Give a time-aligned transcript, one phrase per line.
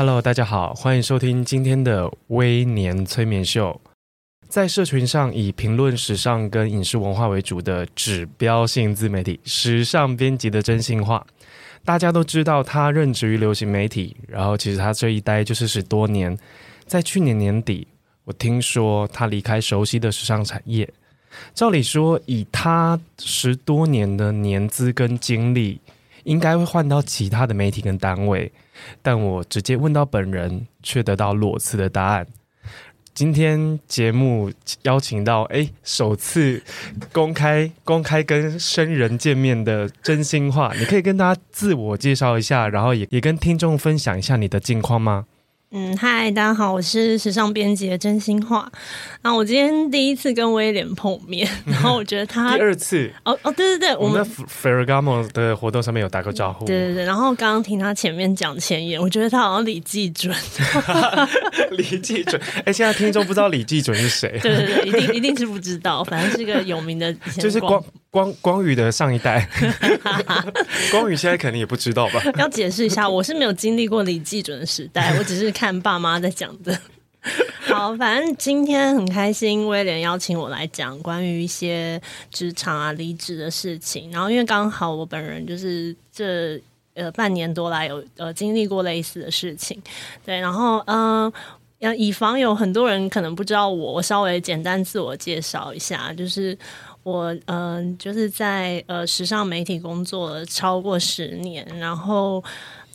[0.00, 3.78] Hello，大家好，欢迎收听今天的微年催眠秀。
[4.48, 11.26] 在社群上以评论时尚跟影视文化为主的指标性自媒体“时尚编辑”的真心话，
[11.84, 16.34] 大家都知道他任职于流行媒体，然后其实他这一待就是十多年。
[16.86, 17.86] 在去年年底，
[18.24, 20.90] 我听说他离开熟悉的时尚产业。
[21.52, 25.78] 照理说，以他十多年的年资跟经历，
[26.24, 28.50] 应该会换到其他的媒体跟单位。
[29.02, 32.26] 但我直接问到本人，却得到裸辞的答案。
[33.12, 34.50] 今天节目
[34.82, 36.62] 邀请到，哎，首次
[37.12, 45.26] 公开公开跟生人见面的真心话，你可以跟大家自我介绍一下，然后也也跟听众分享一下你的近况吗？
[45.72, 48.68] 嗯，嗨，大家好，我是时尚编辑的真心话。
[49.22, 57.04] 然后我今天第一次跟威廉碰面，然后我觉得他 第二次哦哦，对对对，我们在 Ferragamo 的活动上面有打过招呼，对对对。
[57.04, 60.34] 然后刚刚听他前面讲前言，我觉得他好像李济准，
[61.70, 62.40] 李济准。
[62.64, 64.40] 哎，现在听众不知道李济准是谁？
[64.42, 67.80] 对对对，一定一定是不知道，反正是一个有名的，就是光
[68.10, 69.48] 光光宇的上一代。
[70.90, 72.20] 光宇现在肯定也不知道吧？
[72.38, 75.50] 要解释一下，我是没有经历过李季准的时代， 我只是。
[75.52, 76.78] 看爸妈在讲的，
[77.66, 82.00] 好，反正今天很开心，威廉邀请我来讲关于一些
[82.30, 84.10] 职场啊、离职的事情。
[84.10, 86.58] 然后因为刚好我本人就是这
[86.94, 89.78] 呃半年多来有呃经历过类似的事情，
[90.24, 91.30] 对，然后嗯，
[91.80, 96.56] 要、呃、以防有很多人可能不知道我，我稍微简单自我介绍一下，就是
[97.02, 102.42] 我嗯、就是在呃时尚媒体工作了超过十年，然后。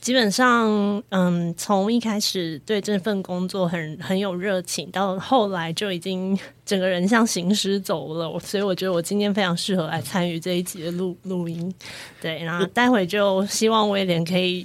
[0.06, 8.38] 基本上，嗯，从一开始对这份工作很很有热情，到后来就已经 整个人像行尸走了。
[8.38, 11.74] 所以我觉得我今天非常适合来参与这一集的录录音。
[12.20, 14.64] 对，然后待会就希望威廉可以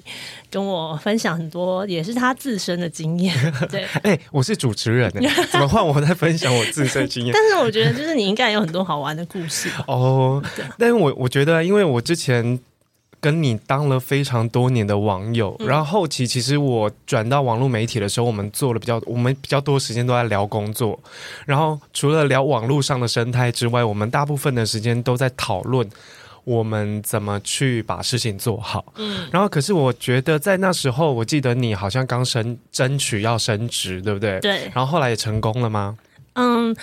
[0.51, 3.35] 跟我分享很多，也是他自身的经验。
[3.71, 5.11] 对，哎、欸，我是主持人，
[5.51, 7.33] 怎么换我在分享我自身经验？
[7.33, 10.39] 但是我觉得，就是你应该有很多好玩的故事哦。
[10.77, 12.59] 但是我我觉得，因为我之前。
[13.21, 20.99] 跟你当了非常多年的网友，然后后期其实我转到网络媒体的时候，我们做了比较，我们比较多时间都在聊工作，
[21.45, 25.87] 然后除了聊网络上的生态之外，我们大部分的时间都在讨论
[26.43, 28.83] 我们怎么去把事情做好。
[28.95, 34.39] 嗯，然后可是我觉得在那时候，我记得你好像刚升争取要升职，对不对？
[34.39, 34.71] 对。
[34.73, 35.95] 然后后来也成功了吗？
[36.33, 36.75] 嗯。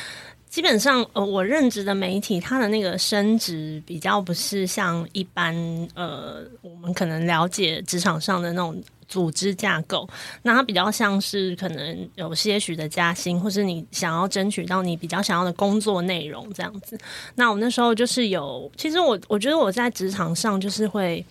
[0.59, 5.55] 基本上，呃，我任职的媒体，它的那个升职比较不是像一般，
[5.95, 10.09] 呃，我们可能了解职场上的那种组织架构，
[10.43, 16.99] 那它比较像是可能有些许的加薪，或是你想要争取到你比较想要的工作内容这样子。
[17.37, 21.25] 那我那时候就是有，其实我我觉得我在职场上就是会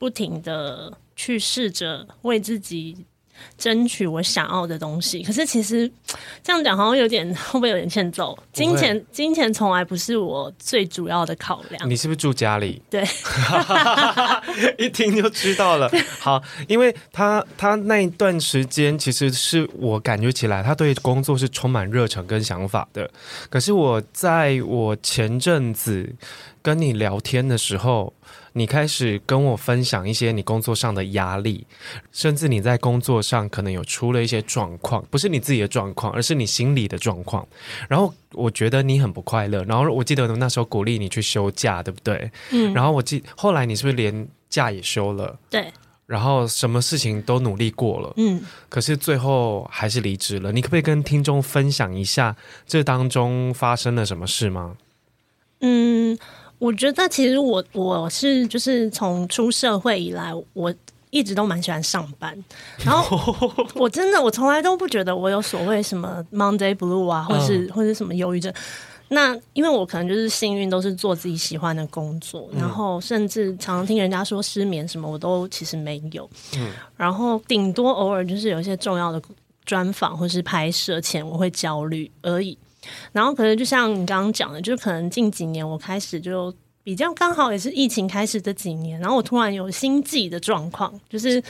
[0.00, 2.96] 不停的去试着为自己。
[3.56, 5.90] 争取我想要的东西，可是其实
[6.42, 8.36] 这样讲好像有点 会不会有点欠揍？
[8.52, 11.88] 金钱金钱从来不是我最主要的考量。
[11.88, 12.82] 你是不是住家里？
[12.90, 13.04] 对，
[14.78, 15.90] 一听就知道了。
[16.20, 23.10] 好，因为他他那一段时间，其实是我感觉起来，他对工作是充满热忱跟想法的。
[23.48, 26.14] 可是我在我前阵子
[26.62, 28.12] 跟你聊天的时候。
[28.56, 31.66] 你开始跟我分享一些你工作上的压力，
[32.12, 37.46] 甚至你在工作上可能有出了一些状况，不是你自己的状况，而是你心里的状况。
[37.88, 39.64] 然后我觉得你很不快乐。
[39.64, 42.30] 然后我记得那时候鼓励你去休假，对不对？
[42.52, 42.72] 嗯。
[42.72, 45.36] 然后我记后来你是不是连假也休了？
[45.50, 45.72] 对。
[46.06, 48.40] 然后什么事情都努力过了，嗯。
[48.68, 50.52] 可是最后还是离职了。
[50.52, 52.36] 你可不可以跟听众分享一下
[52.68, 54.76] 这当中发生了什么事吗？
[55.60, 56.16] 嗯。
[56.64, 60.74] 我觉得其实我我是就是从出社会以来，我
[61.10, 62.34] 一直都蛮喜欢上班。
[62.78, 63.46] 然后
[63.76, 68.50] 我真的我从来都不觉得我有所谓什么 Monday Blue 啊，或是或是什么忧郁症。
[69.08, 76.28] 那因为我可能就是幸运，都是做自己喜欢的工作，然后甚至常常听人家说失眠什么，我都其实没有。
[76.56, 79.20] 嗯，然后顶多偶尔就是有一些重要的
[79.66, 82.56] 专访或是拍摄前，我会焦虑而已。
[83.12, 86.52] 然后可能就像你刚刚讲的，就可能近几年我开始就
[86.82, 91.42] 比较刚好也是疫情开始这几年，然后我突然有心悸的状况，就是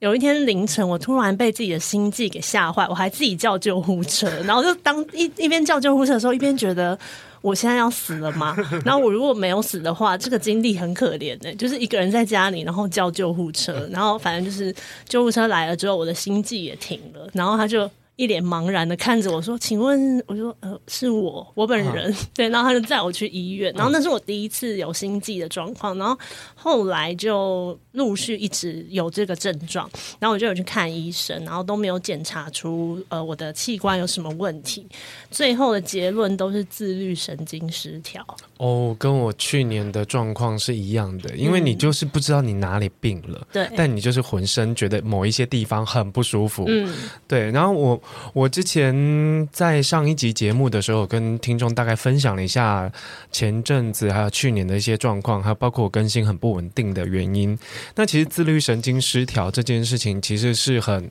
[0.00, 6.98] 有一天凌晨，我突然被自己的心悸给吓坏，我还自己叫救护车，然后就当一一边叫救护车的时候，一边觉得
[7.40, 8.56] 我现在要死了吗？
[8.84, 14.74] 然后我如果没有死的话，这个经历很可怜的、就是一个人在家里，然后叫救护车，然后反正就是
[15.08, 17.88] 救护车来了之后，我的心悸也停了，然后他就。
[18.16, 26.16] 一脸茫然的看着我说：“请问，我说呃，是我，我本人、啊、 对。”然后他就载我去医院，然后那是我第一次有心悸的状况，然后
[26.54, 29.90] 后来就陆续一直有这个症状，
[30.20, 34.86] 然后我就有去看医生，然后都没有检查出呃我的器官有什么问题，
[35.32, 38.24] 最后的结论都是自律神经失调。
[38.58, 46.94] 哦，跟我去年的状况是一样的，因为你就是不知道你哪里病了，嗯、对，但你就是浑身觉得某一些地方很不舒服，嗯，
[47.26, 48.00] 对，然后我。
[48.32, 52.90] 我之前在上一集节目的时候，跟听众大概分享了一下
[53.30, 57.58] 前阵子还有去年的一些状况，还有包括我更新很不稳定的原因。
[57.94, 61.10] 那其实自律神经失调这件事情，其实是很，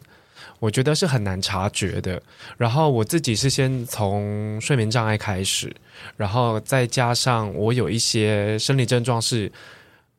[0.59, 2.21] 我觉得是很难察觉的。
[2.57, 5.73] 然后我自己是先从睡眠障碍开始，
[6.17, 9.51] 然后再加上我有一些生理症状是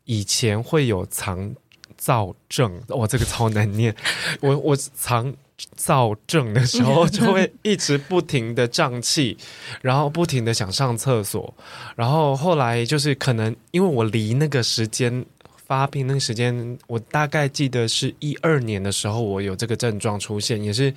[0.05, 1.55] 以前会有肠
[1.97, 3.94] 躁症，哇，这个超难念，
[4.41, 5.35] 我我肠。
[5.77, 9.37] 躁症的时候， 就会一直不停的胀气，
[9.81, 11.55] 然后不停的想上厕所，
[11.97, 15.25] 然后后来就是可能因为我离那个时间
[15.67, 20.93] 发病那个时间，我大概记得是一二年的时候，我有这个症状出现，也是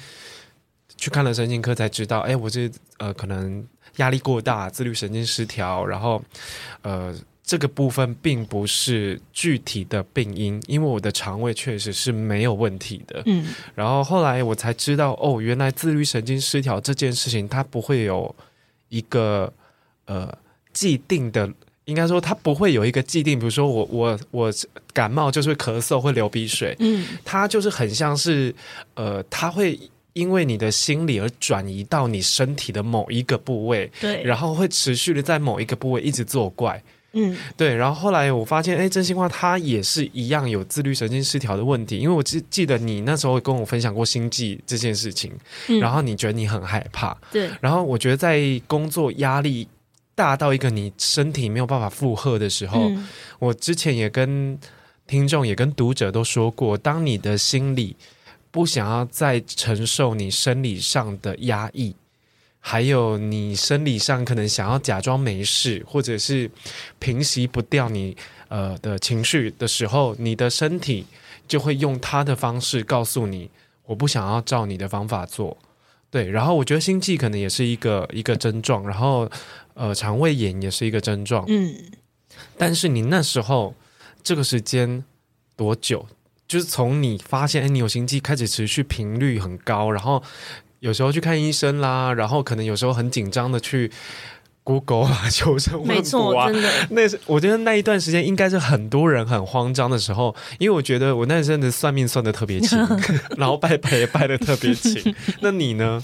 [0.98, 3.64] 去看了神经科才知道，哎，我是呃可能
[3.98, 6.22] 压力过大，自律神经失调，然后
[6.82, 7.16] 呃。
[7.48, 13.24] 这个部分并不是具体的病因，因为我的肠胃确实是没有问题的。
[13.26, 18.36] 嗯，然后后来我才知道，哦，原来自律神经失调这件事情，它不会有
[18.90, 19.52] 一个
[20.08, 20.38] 呃
[20.74, 21.50] 既定的，
[21.86, 24.54] 应该说它不会有一个既定，比如说我我我
[24.92, 28.54] 感冒就是会咳嗽会流鼻水，嗯，它就是很像是
[28.96, 29.80] 呃，它会
[30.12, 36.84] 因为你的心理而转移到你身体的某一个部位，对，然后会持续的在某一个部位一直作怪。
[37.18, 41.98] 嗯，对，然后后来我发现，哎，真心话，他也是一样有自律神经失调的问题。
[41.98, 45.32] 因为我记记得你那时候跟我分享过心悸这件事情，
[45.68, 49.68] 嗯，然后你觉得你很害怕，对，然后我觉得在工作压力
[50.16, 53.08] 大到一个你身体没有办法负荷的时候，嗯，
[53.40, 54.58] 我之前也跟
[55.08, 57.96] 听众也跟读者都说过，当你的心理
[58.52, 61.96] 不想要再承受你生理上的压抑。
[62.70, 66.52] 还有你生理上可能想要假装没事，或者是
[67.00, 68.18] 平息不掉你
[68.50, 71.06] 呃的情绪的时候，你的身体
[71.48, 73.50] 就会用它的方式告诉你，
[73.86, 75.58] 我不想要照你的方法做。
[76.12, 79.32] 对，然后我觉得心悸可能也是一个一个症状，然后
[79.74, 81.46] 呃肠胃炎也是一个症状。
[81.48, 81.74] 嗯，
[82.58, 83.74] 但是你那时候
[84.22, 85.06] 这个时间
[85.56, 86.06] 多久？
[86.46, 90.22] 就是从你发现哎你有心悸开始持续频率很高，然后。
[90.80, 93.92] 有时候去看医生啦，然后可能有时候很紧张的去
[94.64, 96.50] Google 啊， 求生问卜啊。
[96.90, 102.78] 那是我觉得那一段时间应该是很多人很慌张的时候，因为我觉得我那阵子算命算的特别勤，
[103.38, 105.16] 然后拜拜也拜的特别勤。
[105.42, 106.02] 那你呢？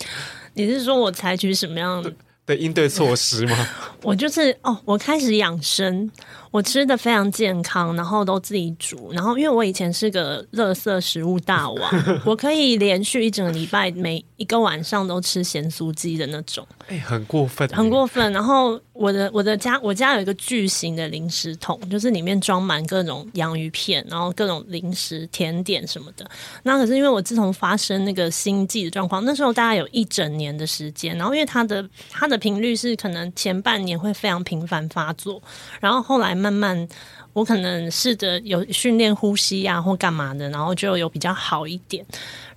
[0.55, 2.13] 你是说我采取什么样的
[2.45, 3.67] 的应对措施吗？
[4.03, 6.09] 我就是哦，我开始养生。
[6.53, 18.31] 我吃的非常健康，然后都自己煮，然后因为我以前是个垃圾食物大王，我可以连续一整个礼拜每一个晚上都吃咸酥鸡的那种，哎，很过分，很过分。
[18.31, 26.24] 然后我的我的家我家有一个巨型的零食桶，就是里面装满各种洋芋片，然后各种零食、甜点什么的。
[26.62, 35.41] 那可是因为我自从发生那个心悸的状况，那时候大概有一整年的时间，然后因为它的它的频率是可能前半年会非常频繁发作，
[35.79, 36.42] 然后后来。
[36.43, 36.88] 慢慢，
[37.31, 42.05] 我可能试着有训练呼吸呀、啊，或干嘛的，然后就有比较好一点。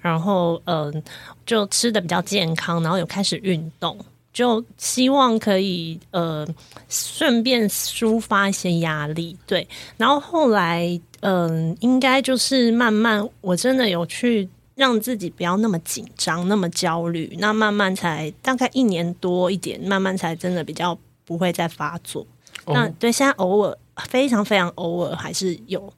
[0.02, 1.02] 然后，嗯、
[1.44, 3.96] 就吃的比较健康，然后有开始运动，
[4.32, 6.46] 就希望可以呃
[6.88, 9.36] 顺便抒发一些压力。
[9.46, 9.66] 对，
[9.96, 17.34] 然后后来，嗯、应该就是慢慢，我真的有去让自己不要那么紧张，那么焦虑。
[17.40, 22.24] 那慢慢才大概一年多一点，慢慢才真的比较不会再发作。
[22.66, 25.92] 那对，现在偶尔非常非常偶尔还是有，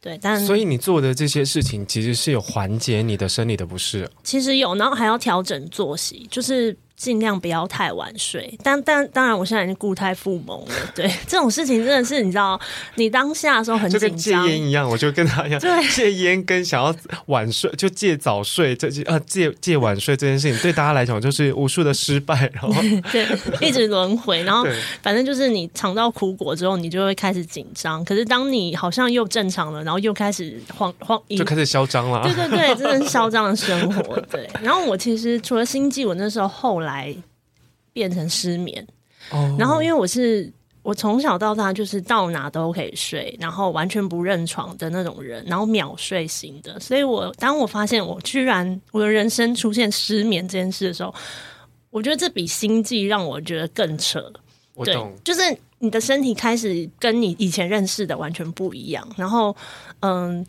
[0.00, 10.74] 对，但所以你做的这些事情其实是有缓解你的生理的不适，其实有，然后还要调整作息，就是尽量不要太晚睡，但但当然，我现在已经固态复萌了。
[10.94, 12.58] 对这种事情，真的是你知道，
[12.94, 16.94] 你当下的时候很紧张，就跟戒烟一样，我就跟他一样，对，戒烟跟想要
[17.26, 22.72] 晚睡就戒早睡，这呃戒戒晚睡这件事情，对大家来讲就是无数的失败，然后
[23.10, 23.26] 对
[23.60, 24.64] 一直轮回，然后
[25.02, 28.04] 反正就是你尝到苦果之后，你就会开始紧张。
[28.04, 32.22] 可是当你好像又正常了，然后又开始慌慌，就开始嚣张了。
[32.22, 34.18] 对对对，真的是嚣张的生活。
[34.30, 36.83] 对，然后我其实除了心悸，我那时候后来。
[36.84, 37.14] 来
[37.92, 38.86] 变成失眠
[39.30, 39.60] ，oh.
[39.60, 51.14] 然后因为我是我从小到大就是到哪都可以睡，然后完全不认床的那种人，然后秒睡型的，所以我当我发现我居然我的人生出现失眠这件事的时候，
[51.90, 54.32] 我觉得这比心悸让我觉得更扯。
[54.74, 59.56] 我懂，对，就是你的身体开始跟你以前认识的完全不一样，然后
[60.00, 60.44] 嗯。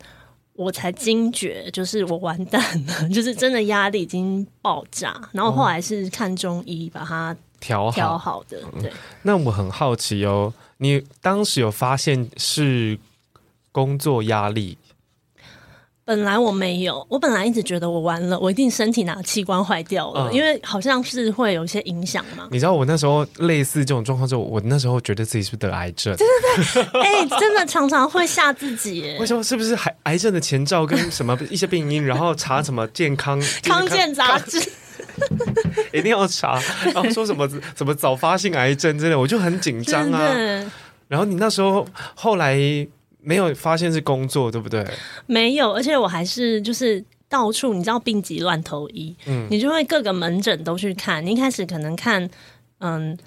[0.56, 5.20] 我才惊觉，就是我完蛋了， 就是真的压力已经爆炸。
[5.32, 8.60] 然后后来是看中医把它调好调好的。
[8.80, 12.98] 对，那我很好奇哦，你当时有发现是
[13.72, 14.76] 工作压力？
[16.06, 22.46] 本来我没有，我本来一直觉得我完了，我一定身体哪个器官坏掉了，嗯，因为好像是会有一些影响嘛。
[22.52, 26.14] 你知道我那时候类似这种状况之后，我那时候觉得自己是不是得癌症？
[26.16, 29.16] 对对对，哎、欸，真的常常会吓自己。
[29.18, 29.42] 为什么？
[29.42, 32.06] 是不是癌癌症的前兆跟什么一些病因？
[32.06, 34.60] 然后查什么健康康健杂志，
[35.92, 36.62] 一定要查。
[36.84, 40.32] 然后说什么什么早发性癌症之类，我就很紧张啊。
[41.08, 41.84] 然后你那时候
[42.14, 42.86] 后来。
[43.26, 44.86] 没有发现是工作，对不对？
[45.26, 51.26] 没有，而且我还是就是到处，你知道病急乱投医，嗯，你就会各个门诊都去看。
[51.26, 52.30] 你一开始可能看，
[52.78, 53.18] 嗯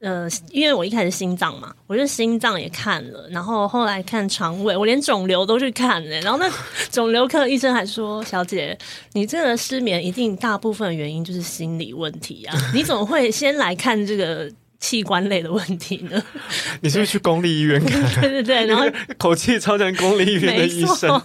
[0.00, 6.20] 呃，因为我一开始心脏嘛，我就心脏也看了，然后后来看肠胃，我连肿瘤都去看了。
[6.20, 6.46] 然后那
[6.90, 8.76] 肿瘤科医生还说：“小姐，
[9.12, 16.20] 你这个失眠一定大部分原因就是心理问题啊，你怎么会先来看这个？”器官类的问题呢？
[16.82, 18.20] 你是不是去公立医院看？
[18.20, 18.84] 对 对对， 然后
[19.16, 21.22] 口气超像公立医院的医生，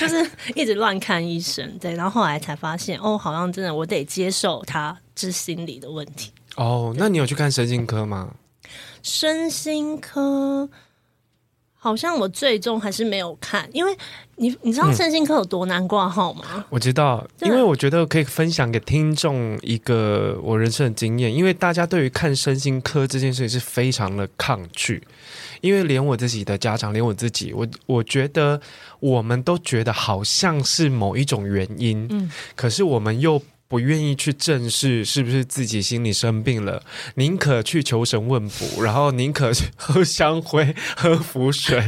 [0.00, 1.78] 就是一直乱看医生。
[1.78, 6.32] 对，然后后来才发现，哦，好像真的我得接受他治心理的问题。
[6.56, 8.34] 哦，那你有去看神经科吗？
[9.02, 10.70] 身心科。
[11.84, 13.92] 好像我最终还是没有看，因为
[14.36, 16.44] 你你知道身心科有多难挂号吗？
[16.54, 25.02] 嗯，我知道，因为我觉得可以分享给听众一个我人生的经验，因为大家对于看身心科这件事情是非常的抗拒，
[25.60, 28.60] 因为连我自己的家长，连我自己，我我觉得
[29.00, 33.42] 我们都觉得好像是某一种原因，嗯，可是我们又。
[33.72, 36.82] 不愿意去正视是不是自己心里生病了，
[37.14, 41.82] 宁可去求神问卜，然后宁可去喝香灰、喝符水，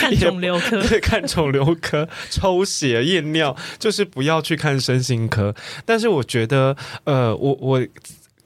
[0.00, 5.54] 看肿瘤科， 对，看肿瘤科，抽血验尿，就是不要去看身心科。
[5.84, 6.74] 但是我觉得，
[7.04, 7.86] 呃，我我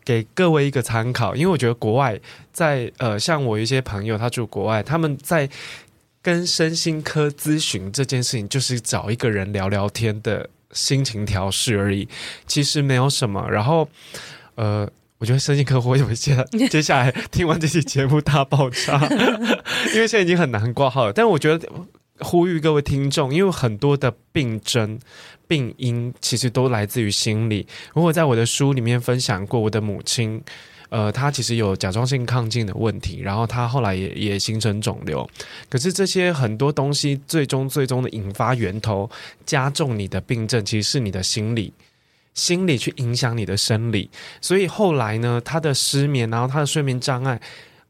[0.05, 2.19] 给各位一个参考，因为我觉得国外
[2.53, 5.49] 在呃，像我一些朋友他住国外，他们在
[6.21, 10.51] 跟身心科咨询这件事情，就是找一个人聊聊天的。
[10.73, 12.09] 心情调试而已，
[12.47, 13.49] 其实没有什么。
[13.51, 13.89] 然后，
[14.55, 19.01] 呃，我觉得身心科会有一些 接下来听完这期节目大爆炸？
[19.95, 21.13] 因为现在已经很难挂号了。
[21.13, 21.69] 但我觉得
[22.21, 24.99] 呼吁各位听众，因为很多的病症、
[25.47, 27.67] 病因其实都来自于心理。
[27.95, 30.43] 如果在我的书里面分享过，我的母亲。
[30.91, 35.29] 呃，他其实有甲状腺亢进的问题，然后他后来也也形成肿瘤。
[35.69, 39.09] 可是这些很多东西，最终最终的引发源头，
[39.47, 41.73] 加重你的病症，其实是你的心理，
[42.35, 44.11] 心理去影响你的生理。
[44.41, 47.41] 所以后来呢，他的失眠，然后他的睡眠障碍，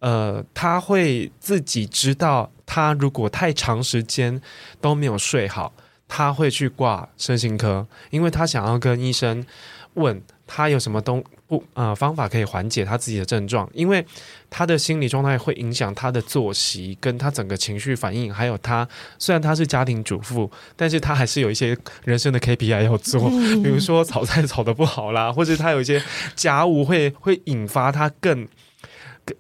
[0.00, 4.38] 呃，他会自己知道，他如果太长时间
[4.78, 5.72] 都没有睡好，
[6.06, 9.46] 他会去挂身心科，因为他想要跟医生
[9.94, 11.24] 问他有什么东。
[11.50, 14.06] 不，呃，方法可以缓解他自己的症状，因为
[14.48, 18.88] 他的心理状态会影响他的作息，跟他整个情绪反应，还有他
[19.18, 23.28] 虽然他是家庭主妇，但是他还是有一些人生的 KPI 要做，
[23.62, 26.00] 比如说炒菜炒的不好啦，或者他有一些
[26.36, 28.46] 家务会会引发他更。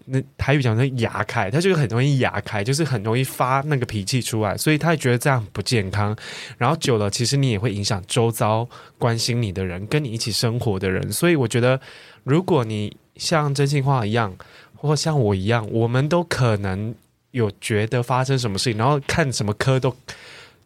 [0.06, 6.16] 那台语讲成牙开，他就很容易牙开，就是很容易发那个脾气出来，所以他也觉得这样不健康。
[6.58, 8.68] 然后久了，其实你也会影响周遭
[8.98, 11.12] 关心你的人，跟你一起生活的人。
[11.12, 11.80] 所以我觉得，
[12.24, 14.34] 如果你像真心话一样，
[14.76, 16.94] 或像我一样，我们都可能
[17.32, 19.94] 有觉得发生什么事情，然后看什么科都。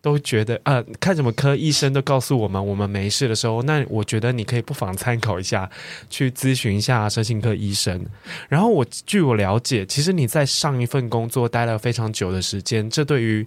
[0.05, 5.71] 都觉得呃，看什么科，医生都告诉我们我们没事的时候，那我觉得你可以不妨参考一下，
[6.11, 8.05] 去咨询一下身心科医生。
[8.51, 13.47] 然后我据我了解，其实你在上一份工作待了非常久的时间，这对于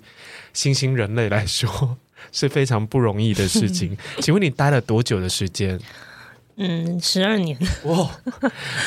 [0.51, 1.95] 新兴人类来说
[2.33, 3.95] 是非常不容易的事情。
[4.19, 5.79] 请问你待了多久的时间？
[6.55, 7.55] 嗯，十二年。
[7.83, 8.09] 哇，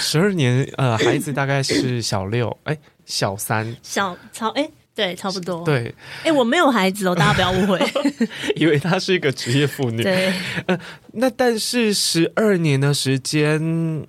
[0.01, 5.65] 十二年，呃，孩子大概是小六，哎，小三，小超，哎，对，差不多。
[5.65, 5.95] 对，
[6.25, 7.81] 哎，我没有孩子哦，大家不要误会，
[8.57, 10.03] 以为她是一个职业妇女。
[10.03, 10.33] 对，
[10.67, 10.79] 呃，
[11.13, 14.07] 那但是十二年的时间，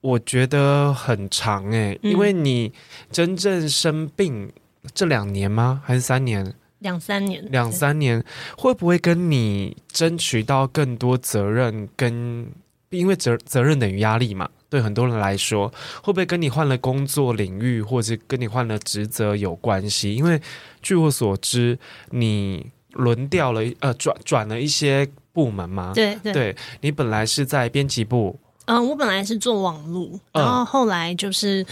[0.00, 2.72] 我觉得很长哎，因为你
[3.10, 4.52] 真正生病
[4.94, 5.82] 这两年吗？
[5.84, 6.54] 还是三年？
[6.80, 8.22] 两三年，两三年，
[8.56, 11.88] 会不会跟你争取到更多责任？
[11.96, 12.46] 跟
[12.90, 15.68] 因为责责任等于压力嘛，对很多人来说，
[16.02, 20.14] 会不会跟你换了工作领域，或者跟你换了职责有关系？
[20.14, 20.40] 因为
[20.82, 21.78] 据我所知，
[22.10, 25.92] 你轮调了，呃，转转了一些部门嘛。
[25.94, 31.64] 对对，对，你本来是在编辑部，嗯，我本来是做网络，然后后来就是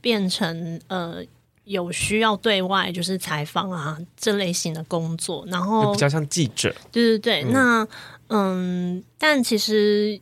[0.00, 1.24] 变成呃。
[1.66, 6.68] 有需要对外就是采访啊这类型的工作，然后比较像记者。
[6.92, 7.88] 对对对，嗯那
[8.26, 10.20] 嗯，但其实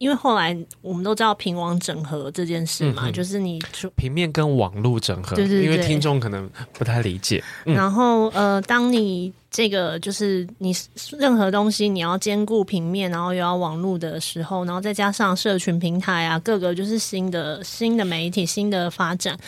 [0.00, 3.60] 因为后来我们都知道平网整合这件事嘛，嗯、就是你
[3.96, 7.44] 平面跟网络整合，对对对，因为听众可能不太理解。
[7.66, 10.74] 嗯、然后呃，当你这个就是你
[11.18, 19.38] 任何东西你要兼顾平面，然后又要网络的时候，然后再加上社群平台啊，各个就是新的新的媒体新的发展。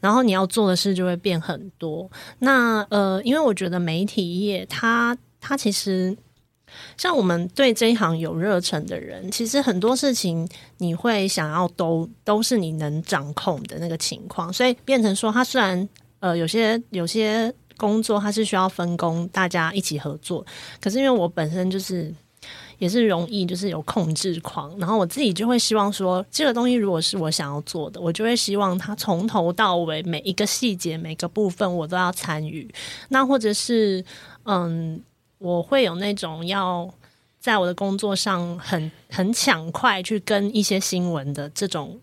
[0.00, 2.06] 然后你要做的事就会变很多。
[2.40, 6.14] 那呃，因为我觉得媒体业它它其实
[6.96, 15.88] 像我们对这一行有热忱的人，其实很多事情你会想要都都是你能掌控的那个情况，所以变成说，他虽然
[16.20, 20.44] 呃有些有些工作他是需要分工，大家一起合作，
[20.80, 22.12] 可是因为我本身就是。
[22.78, 32.68] 也是容易，就是有控制狂，然后我自己就会希望说，这个东西如果是我想要做的，我就会希望它从头到尾每一个细节、每个部分我都要参与。
[33.08, 34.04] 那或者是，
[34.42, 35.00] 嗯，
[35.38, 36.92] 我会有那种要
[37.40, 41.98] 在我的工作上很很抢快去跟一些新闻的这种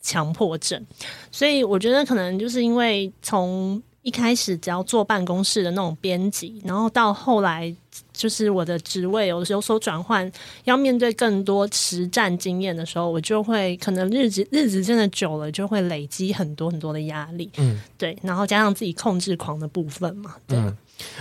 [0.00, 0.84] 强迫症，
[1.30, 3.82] 所以我觉得可能就是因为从。
[4.02, 7.70] 一开始只要坐办公室的那种编辑，然后到后来
[8.14, 10.32] 就是我的职位有有所转换，
[10.64, 17.50] 要面对更多实战经验的时候，我就会可能日子日子真的久了，就会累积很多很多的压力。
[17.58, 20.34] 嗯，对，然后加上自己控制狂的部分嘛。
[20.46, 20.74] 对，嗯，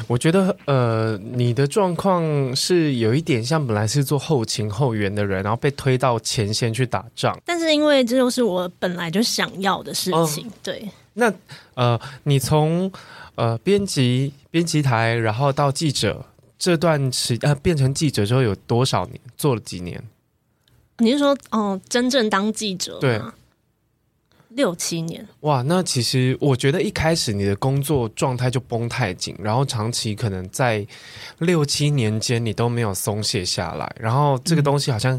[0.08, 7.38] 我觉得呃，你的状况是有一点像本来是做后勤后援的人，然后被推到前线去打仗。
[7.46, 10.90] 但是因为这就是我本来就想要的事情，哦，对。
[11.14, 11.34] 那
[11.74, 12.92] 呃，你从
[13.36, 16.26] 呃编辑编辑台，然后到记者
[16.58, 19.20] 这段时呃变成记者之后有多少年？
[19.36, 20.02] 做了几年？
[21.00, 22.98] 你是说哦，真正当记者？
[23.00, 23.22] 对，
[24.50, 25.28] 六七年。
[25.42, 30.86] 哇，那其实我觉得一开始你的工作状态就绷太紧，然后长期可能在
[31.40, 35.18] 六七年间你都没有松懈下来，然后这个东西好像、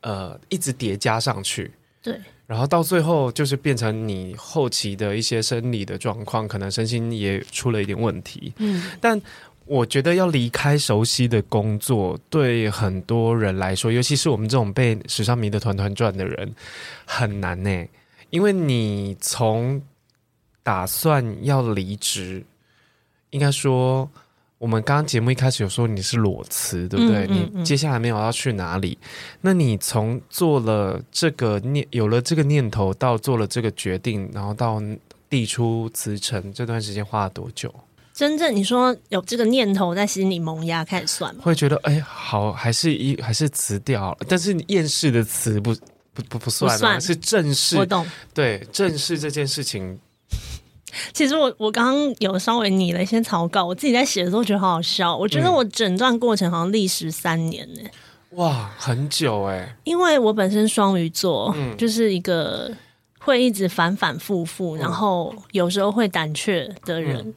[0.00, 1.70] 嗯、呃一直叠加上去。
[2.02, 2.18] 对。
[2.46, 8.52] 然后到最后就是变成你后期的一些生理的状况，可能身心也出了一点问题。
[8.56, 9.20] 嗯，但
[9.66, 16.52] 我觉得要离开熟悉的工作，对很多人来说，尤其是我们这种被时尚迷得团团转的人，
[17.04, 17.86] 很难呢。
[18.30, 19.82] 因为你从
[20.62, 22.44] 打算要离职，
[23.30, 24.10] 应该说。
[24.60, 27.26] 我们刚刚节目一开始有说你是裸辞，对不对？
[27.26, 28.98] 你接下来没有要去哪里？
[29.40, 34.78] 那你从做了这个念，有了这个念头，到做了这个决定，然后到
[35.30, 37.74] 递出辞呈，这段时间花了多久？
[38.12, 41.40] 真正你说有这个念头在心里萌芽开始算吗？
[41.42, 44.18] 会觉得哎，好，还是一还是辞掉了？
[44.28, 45.74] 但是你厌世的辞不
[46.12, 47.76] 不不不算，不算是正式。
[47.76, 48.06] 我懂。
[48.34, 49.98] 对，正式这件事情。
[51.14, 55.16] 其实我我刚刚有稍微拟了一些草稿，我自己在写的时候觉得好好笑。
[55.16, 57.90] 我觉得我整段过程好像历时三年呢、欸，
[58.30, 59.76] 哇，很久哎、欸。
[59.84, 62.68] 因为我本身双鱼座，嗯，就是一个
[63.20, 67.32] 会一直反反复复，然后有时候会胆怯的人。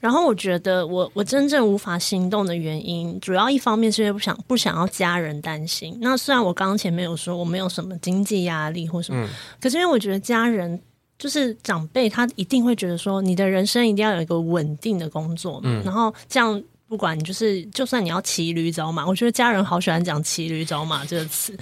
[0.00, 5.96] 然后我觉得我我真正无法行动的原因，主要一方面是因为不想不想要家人担心。
[6.00, 9.28] 那虽然我刚刚前面有说我没有什么经济压力或什么，嗯、
[9.60, 10.80] 可是因为我觉得家人。
[11.20, 15.60] 就是长辈，他一定会觉得说，你的人生一定要有一个稳定的工作。
[15.64, 21.54] 嗯、然后这样，不管你就是，就算你要骑驴找马，我觉得家人好喜欢讲骑驴找马这个词。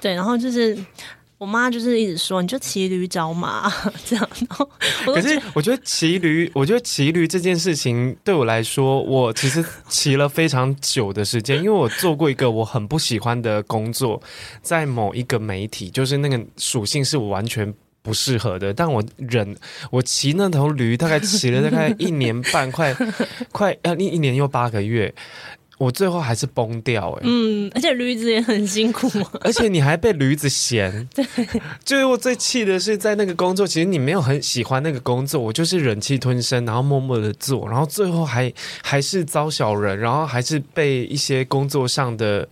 [0.00, 0.76] 对，然后就是
[1.44, 3.70] 我妈就是一直说，你就骑驴找马
[4.02, 4.28] 这样。
[4.48, 4.66] 然后
[5.04, 14.22] 可是我觉得骑驴，我觉得骑驴这件事情对我来说，我其实骑了非常久的时间，因为我做过一个我很不喜欢的工作，
[14.62, 17.74] 在某一个媒体，就是那个属性是我完全。
[18.04, 19.56] 不适合的，但我忍，
[19.90, 22.94] 我骑那头驴大概骑了大概一年半，快
[23.50, 25.10] 快呃一一年又八个月，
[25.78, 29.10] 我最后还是崩掉哎、欸，嗯，而且驴子也很辛苦，
[29.40, 31.06] 而且你还被驴子嫌。
[31.14, 31.24] 对，
[31.84, 42.48] 就是我最气的是在那个工作，其实你没有很喜欢那个工作，我就是忍气吞声，然后默默的做，然后最后还还是遭小人，然后还是被一些工作上的。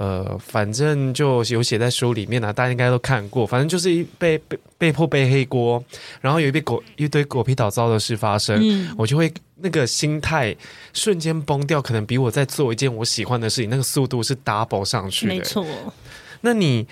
[0.00, 3.46] 呃，反正就有写在书里面啊，大家应该都看过。
[3.46, 5.84] 反正就是一被被被迫背黑锅，
[6.22, 10.56] 然后有一堆狗一堆狗屁倒灶的事发生，嗯，我就会那个心态
[10.94, 15.34] 瞬间崩掉，可能比我在做一件我喜欢的事情那个速度是 double 上去的。
[15.34, 15.66] 没错。
[16.40, 16.88] 那你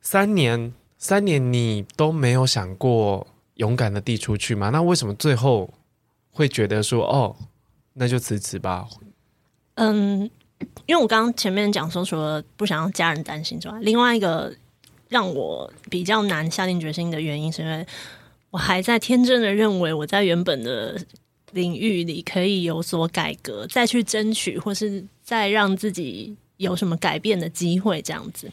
[0.00, 4.70] 三年三年你都没有想过勇敢的递出去吗？
[4.70, 5.68] 那为什么最后
[6.30, 7.36] 会觉得说哦，
[7.92, 8.88] 那就辞职吧？
[9.74, 10.30] 嗯。
[10.86, 14.52] 因为我刚刚前面讲说，除了不想让家人担心之外，另外一个
[15.08, 17.86] 让我比较难下定决心的原因，是因为
[18.50, 21.00] 我还在天真的认为我在原本的
[21.52, 28.50] 领域里可以有所改革，再去争取，或是再让自己有什么改变的机会，这样子。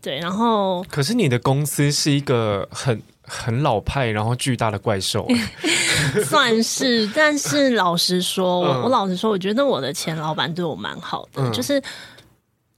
[0.00, 3.02] 对，然后可是你的公司是一个很。
[3.28, 5.28] 很老派，然后巨大的怪兽，
[6.24, 7.06] 算是。
[7.14, 11.82] 但是老实说，我、嗯、我老实说，我觉得我的前老板对我蛮好的，嗯、就是，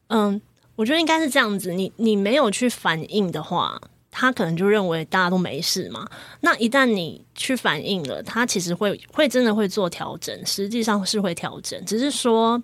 [0.09, 0.41] 嗯，
[0.75, 1.73] 我觉得应该是这样子。
[1.73, 6.07] 你你没有去反应的话，他可能就认为大家都没事嘛。
[6.41, 12.61] 那一旦你去反应了，他其实会会真的会做调整，实际上是会调整，只是说。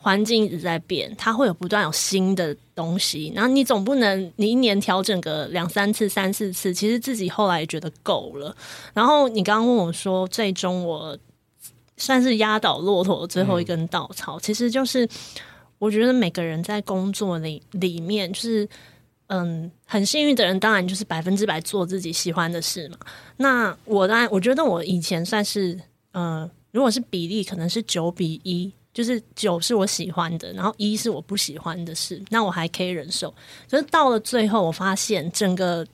[0.00, 8.56] 环境一直在变，它会有不断有新的东西，然后你总不能你一年调整个两三次、三四次，其实自己后来也觉得够了。
[8.94, 11.18] 然后你刚刚问我说，最终我
[11.96, 15.06] 算是压倒骆驼最后一根稻草，其实就是
[15.78, 18.66] 我觉得每个人在工作里里面，就是
[19.26, 22.96] 嗯，很幸运的人，当然就是百分之百做自己喜欢的事嘛。
[23.38, 25.78] 那我当然，我觉得我以前算是
[26.12, 28.72] 嗯，如果是比例，可能是九比一。
[28.94, 33.32] 就是九是我喜欢的，然后一是我不喜欢的事，那我还可以忍受。
[33.70, 35.86] 可是到了最后，我发现整个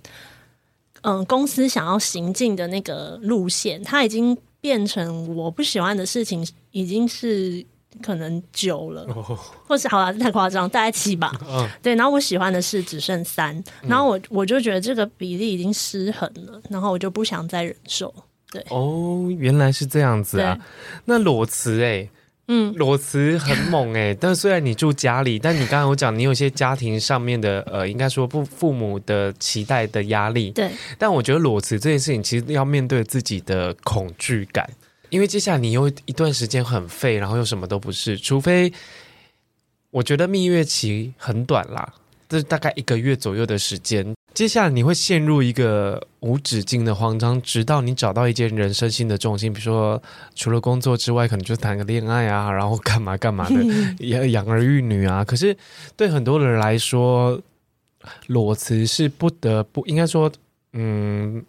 [1.03, 7.63] 嗯公司想要行进的那个路线，它已经变成我不喜欢的事情，已经是
[8.03, 11.31] 可能九了，哦、或是好了太夸张，大概七吧。
[11.47, 18.15] 嗯、对，然后我喜欢的事只剩三，然后我我就觉得这个比例已经失衡了，然后我就不想再忍受。
[18.51, 20.59] 对，哦，原来是这样子啊，
[21.05, 22.11] 那裸辞哎、欸。
[22.49, 30.51] 嗯，裸辞很猛哎、欸， 但虽然你住家里，但你刚刚有讲你有些家庭上面的呃，应该说不父母的期待的压力。
[30.51, 34.69] 对，但我觉得裸辞这件事情其实要面对自己的恐惧感，
[35.09, 38.71] 因为接下来你有一段时间很废，然后又什么都不是，除非
[39.91, 41.95] 我觉得蜜月期很短啦，
[42.29, 44.15] 这是大概一个月左右的时间。
[44.35, 50.03] 接下来你会陷入一个无止境的慌张，直到你找到一件人生新的重心，比如说
[50.35, 53.55] 除了工作之外，可能就谈个恋爱啊，然后干嘛干嘛的，
[54.07, 55.25] 养 养儿育女啊。
[55.25, 55.57] 可是
[55.97, 57.41] 对很多人来说，
[58.27, 60.31] 裸辞是不得不，应该说，
[60.73, 61.45] 嗯，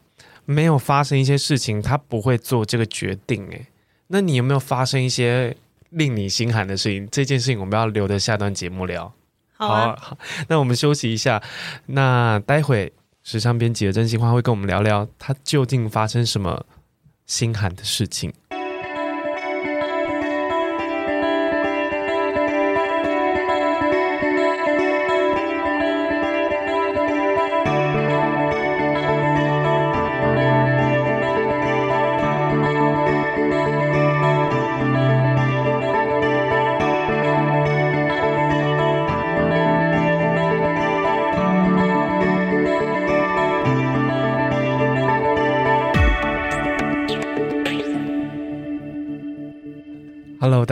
[0.45, 3.43] 没有发生一些事情，他不会做这个决定。
[3.47, 3.65] 诶，
[4.07, 5.57] 那你有没有发生一些
[5.89, 7.09] 令你心寒的事情？
[7.11, 9.11] 这件事情我们要留着下段节目聊。
[9.57, 10.17] 好，好，
[10.49, 11.41] 那我们休息一下。
[11.87, 12.91] 那待会
[13.23, 16.65] 时尚编辑的真心话会跟我们聊聊，他究竟发生什么
[17.25, 18.33] 心寒的事情。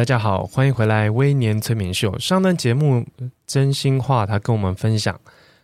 [0.03, 2.11] 大家好，欢迎回来《微年催眠秀》。
[2.19, 3.05] 上段节目
[3.47, 5.17] 真心话，他跟我们分享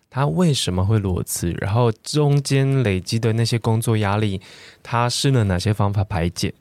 [0.10, 4.40] 他为什么会裸辞，然后中间累积的那些工作压力，
[4.82, 6.54] 他试了哪些方法排解。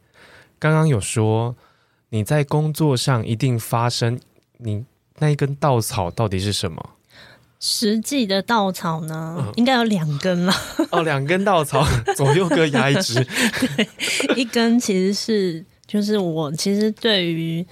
[0.59, 1.55] 刚刚有说
[2.09, 4.19] 你在工作上一定发生，
[4.57, 4.85] 你
[5.21, 6.85] 那一根稻草到底是什么？
[7.61, 10.53] 实际的稻草呢，嗯、应该有两根了。
[10.91, 11.87] 哦，两根稻草，
[12.17, 13.25] 左右各压一支。
[13.77, 13.89] 对，
[14.35, 15.65] 一根其实是。
[15.89, 17.67] 就是我其实对于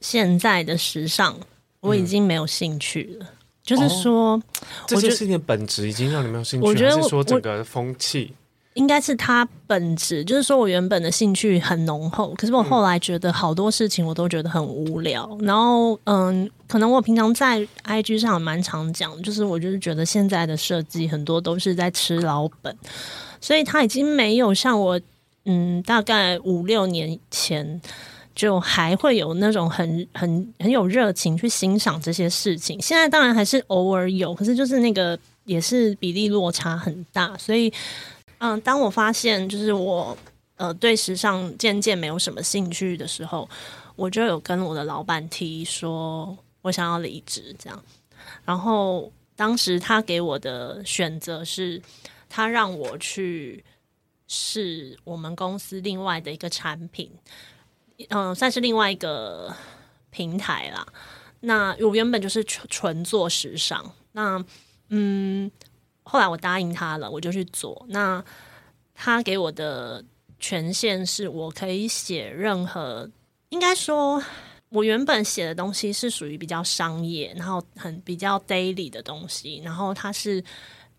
[0.00, 1.34] 现在的时尚，
[1.78, 3.24] 我已经没有兴趣了。
[3.24, 4.42] 嗯、就是说，哦、
[4.88, 6.66] 这件事情的本质已经让你没有兴趣。
[6.66, 8.32] 我觉得是说整个风气
[8.74, 15.28] 应该是它本质，就是说我原本的兴趣很浓厚，可是我后来觉得好多事情我都觉得很无聊。
[15.38, 22.76] 嗯、然后，嗯，可能我平常在 IG 上蛮常讲，就是我就是觉得现在的设计很多都是在吃老本，
[23.40, 25.00] 所以他已经没有像我。
[25.44, 27.80] 嗯，大概五六年前
[28.34, 32.80] 就还会有那种很很很有热情去欣赏这些事情。
[32.80, 37.36] 现在当然还是偶尔有，可是就是那个也是比例落差很大。
[37.36, 37.72] 所以，
[38.38, 40.16] 嗯，当我发现就是我
[40.56, 43.48] 呃对时尚渐渐没有什么兴趣的时候，
[43.96, 47.84] 我就有跟我的老板提说我想要离职，这样。
[48.44, 51.82] 然后当时他给我的选择是，
[52.28, 53.62] 他让我去
[54.34, 57.12] 是我们公司另外的一个产品。
[58.08, 59.54] 嗯，算是另外一个
[60.08, 60.86] 平台啦。
[61.40, 63.94] 那我原本就是纯纯做时尚。
[64.12, 64.42] 那
[64.88, 65.50] 嗯，
[66.02, 67.84] 后来我答应他了，我就去做。
[67.90, 68.24] 那
[68.94, 70.02] 他给我的
[70.40, 73.08] 权限是我可以写任何，
[73.50, 74.22] 应该说，
[74.70, 80.42] 我原本写的东西是属于比较商业，然后很比较 daily 的东西，然后它是。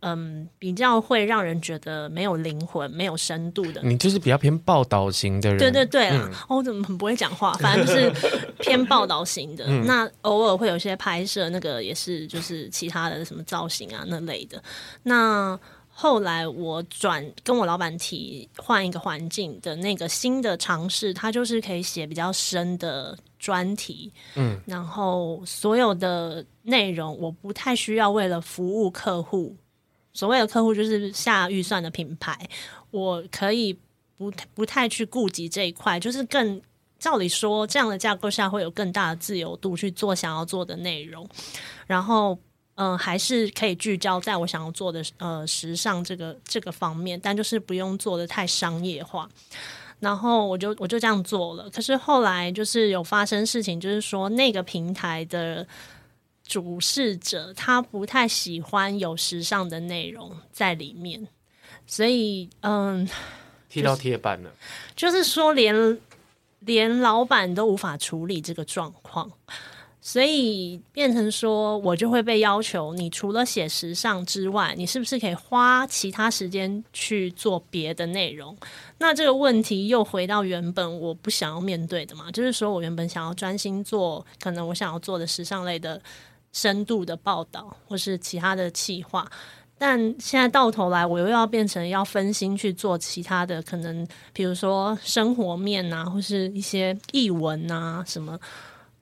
[0.05, 3.81] 嗯，比较会让人觉得没有灵魂、没有深度的。
[3.83, 5.57] 你就是比较偏报道型的人。
[5.57, 7.53] 对对对啦，我、嗯哦、怎么很不会讲话？
[7.53, 8.11] 反正就是
[8.59, 9.63] 偏报道型的。
[9.67, 14.61] 嗯、那偶尔会有些拍摄，那个也是就是其他的什么造型啊那类的。
[15.03, 15.57] 那
[15.89, 24.11] 后来我转跟我老板提换一个环境的那个新的尝试，他就是可以写比较深的专题。
[24.35, 29.55] 嗯，然后所有的内容我不太需要为了服务客户。
[30.13, 32.37] 所谓的客户就是下预算的品牌，
[32.91, 33.75] 我可以
[34.15, 36.61] 不不太去顾及这一块，就是更
[36.99, 41.27] 照理说，这样的架构下会有更大的自由度去做想要做的内容，
[41.87, 42.37] 然后
[42.75, 49.27] 嗯、还是可以聚焦在我想要做的呃时尚这个这个方面，但就是不用做得太商业化，
[49.99, 51.69] 然后我就我就这样做了。
[51.71, 55.65] 可是后来就是有发生事情，就是说那个平台的。
[56.45, 61.27] 主事者他不太喜欢有时尚的内容在里面，
[61.87, 63.07] 所以嗯，
[63.69, 64.51] 踢到铁板了。
[64.95, 65.97] 就是说，连
[66.59, 69.31] 连老板都无法处理这个状况，
[70.01, 78.55] 所以变成说我就会被要求，你除了写时尚之外，你是不是可以花其他时间去做别的内容？
[78.99, 85.99] 那这个问题又回到原本我不想要面对的嘛，就是说我原本想要专心做，可能我想要做的时尚类的。
[86.53, 89.29] 深度的报道或是其他的企划，
[89.77, 98.39] 但现在到头来，我又要变成要分心去做其他的，可能比如说生活面啊，或是一些译文啊，什么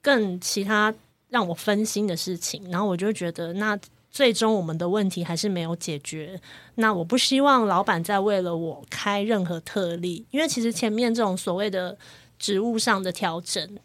[0.02, 0.92] 更其他
[1.30, 2.64] 让我分心的事情。
[2.72, 3.78] 然后我就觉得，那
[4.10, 6.40] 最终我们的问题还是没有解决。
[6.76, 11.98] 那我不希望老板再为了我开任何特例，因为其实前面这种所谓的
[12.40, 13.78] 职务上的调整。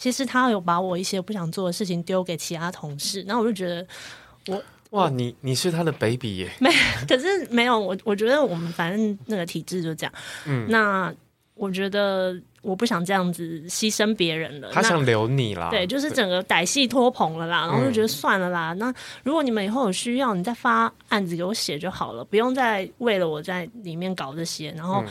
[0.00, 3.86] 其实他有把我一些不想做的事情丢给其他同事，然后我就觉得
[4.46, 6.50] 我哇，你你是他的 baby 耶？
[6.58, 6.70] 没，
[7.06, 10.12] 可是没有我，我觉得我们反正那个体制就这样。
[10.46, 11.12] 嗯，那
[11.54, 14.70] 我觉得我不想这样子牺牲别人了。
[14.72, 18.72] 他想留你啦，对，就是整个歹戏拖棚了啦，然后就觉得算了啦。
[18.72, 25.04] 嗯、那如果你们以后有需要，你再发案子给我写就好了，不用再为了我在里面搞这些，然后。
[25.06, 25.08] 嗯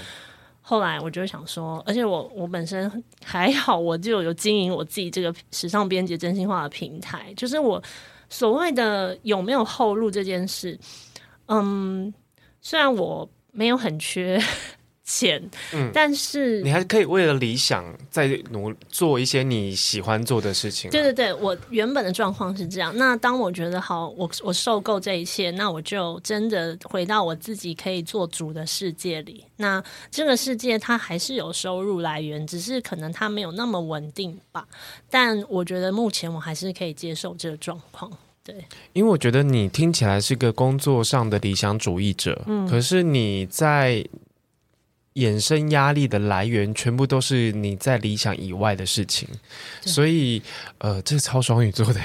[0.70, 7.34] 后来我就想说，而且我我本身还好，我就有经营我自己这个时尚编辑真心话的平台。
[7.36, 7.82] 就是我
[8.30, 10.80] 所谓的有没有后路这件事，
[11.48, 12.14] 嗯，
[12.62, 14.40] 虽然我没有很缺。
[15.10, 15.42] 钱，
[15.74, 20.92] 嗯，但是你还可以为了理想再努做一些你喜欢做的事情。
[20.92, 22.96] 对对对，我原本的状况是这样。
[22.96, 29.44] 那当我觉得好，我我受够这一切，那我就真的回到我自己可以做主的世界里。
[29.58, 34.64] 那这个世界它还是有收入来源，只是可能它没有那么稳定吧。
[35.10, 38.12] 但我觉得目前我还是可以接受这个状况。
[38.44, 38.56] 对，
[38.94, 44.06] 因为我觉得你听起来是个工作上的理想主义者，嗯，可是你在。
[45.16, 49.28] 衍生压力的来源全部都是你在理想以外的事情，
[49.82, 50.42] 所以
[50.78, 52.00] 呃，这是超双鱼座的。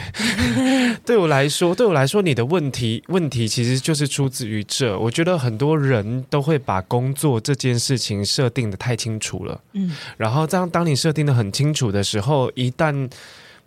[1.05, 4.99] 对我来说，对我来说，你的问题问题其实就是出自于这。
[4.99, 13.11] 我觉得很多人都会把工作这件事情设定的太清楚了，嗯，然后这样当你设定的很清楚的时候，一旦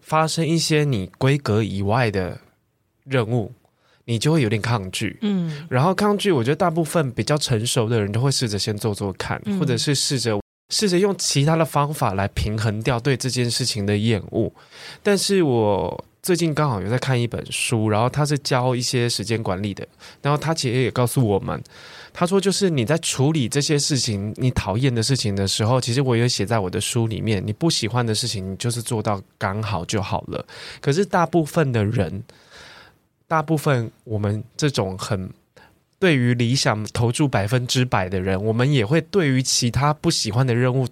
[0.02, 2.40] 发生一些你规格以外的
[3.06, 3.54] 任务。
[4.10, 10.40] 你就会有点抗拒，嗯，然后抗拒，我觉得大部分比较成熟的人都会试着先做做看，嗯、或者是试着
[10.70, 14.50] 试着用其他的方法来平衡掉对这件事情的厌恶。
[15.04, 19.86] 但是我最近刚好有在看一本书，然后他是教一些时间管理的，
[20.22, 21.62] 然后他其实也告诉我们，
[22.14, 30.46] 他说就是你在处理这些事情，你讨厌的事情的时候，其实我也写在我的书里面，你不喜欢的事情，你就是做到刚好就好了。
[30.80, 32.24] 可是大部分的人。
[33.28, 35.30] 大部分我们这种很
[36.00, 40.88] 对于理想投注百分之百的人，我们也会对于其他不喜欢的任务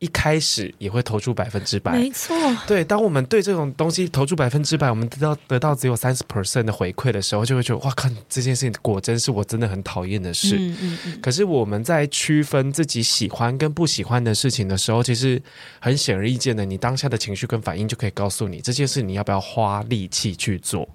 [0.00, 2.36] 一开始也会投出百分之百，没错。
[2.66, 10.56] 对，当我们对这种东西投出百分之百，我们得到得到只有三十 percent 的回馈的时候，就会觉得哇，看这件事情果真是我真的很讨厌的事。
[10.58, 11.20] 嗯嗯嗯。
[11.22, 15.40] 可是我们在区分自己喜欢跟不喜欢的事情的时候，其实
[15.78, 20.88] 很显而易见的，你当下的情绪跟反应就可以告诉你这件事你要不要花力气去做。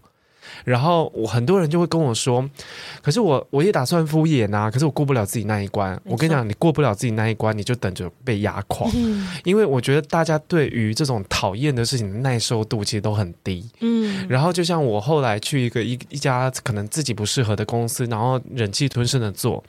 [0.64, 2.48] 然后我很多人就会跟我说，
[3.02, 6.00] 可是我我也打算敷衍啊，可是我过不了自己那一关。
[6.04, 8.90] 我跟你讲，你过不了自己那一关，你就等着被压垮。
[8.96, 13.70] 嗯，因为我觉得大家对于这种讨厌的事情的耐受度其实都很低。
[13.82, 19.64] 嗯，然后就像我后来去一个一一家可能自己不适合的公司，然后忍气吞声的做，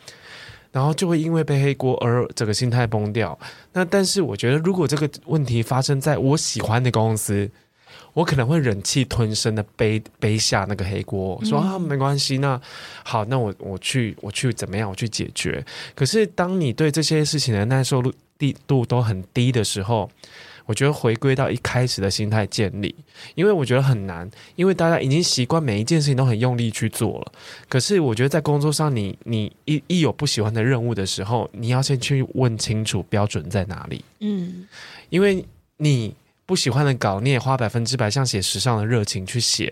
[0.73, 3.39] 然后就会因为背黑锅而整个心态崩掉。
[3.73, 7.51] 那但是我觉得，如果这个问题发生在我喜欢的公司，
[8.19, 12.61] 我可能会忍气吞声的背背下那个黑锅，说啊没关系，那
[13.05, 15.65] 好，那我我去我去怎么样，我去解决。
[15.95, 18.13] 可是当你对这些事情的耐受度
[18.67, 20.11] 度都很低的时候，
[20.67, 22.93] 我觉得回归到一开始的心态建立，
[23.37, 27.33] 因为我觉得很难，因为大家已经习惯每一件事情都很用力去做了。
[27.69, 34.05] 可是我觉得在工作上你，你你一一有不喜欢的任务的时候，你要先去问清楚标准在哪里。
[34.19, 34.67] 嗯，
[35.09, 36.13] 因为你。
[36.49, 39.71] 不喜欢的稿，你也花百分之百像写时尚的热情去写，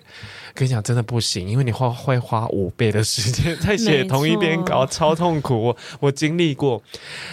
[0.53, 5.59] 跟你讲真的不行，因为你花会花五倍的时间在写同一篇稿，超痛苦。
[5.59, 6.83] 我我经历过，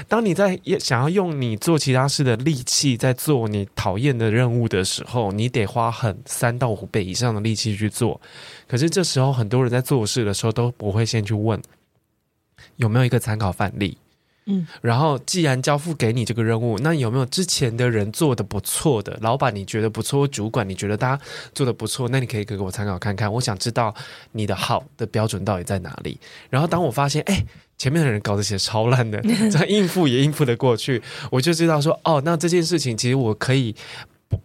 [0.08, 8.22] 当你在想要用你做其他事的力气在做你讨厌的任务的时候，你得花很三到五倍以上的力气去做。
[8.66, 11.62] 可是这时候很多人在做事的时候都不会先去问
[12.78, 13.98] 有没有一个参考范例。
[14.46, 19.18] 嗯，然后既然交付给你这个任务，那有没有之前的人做的不错的？
[19.22, 21.18] 老板你觉得不错，主管你觉得他
[21.54, 23.32] 做的不错，那你可以给我参考看看。
[23.32, 23.94] 我想知道
[24.34, 26.20] 你的好的标准到底在哪里。
[26.50, 27.46] 然后当我发现，哎，
[27.78, 31.02] 前面的人搞这些超烂的，这样应付也应付得过去，
[31.32, 33.76] 我就知道说，哦，那这件事情其实我可以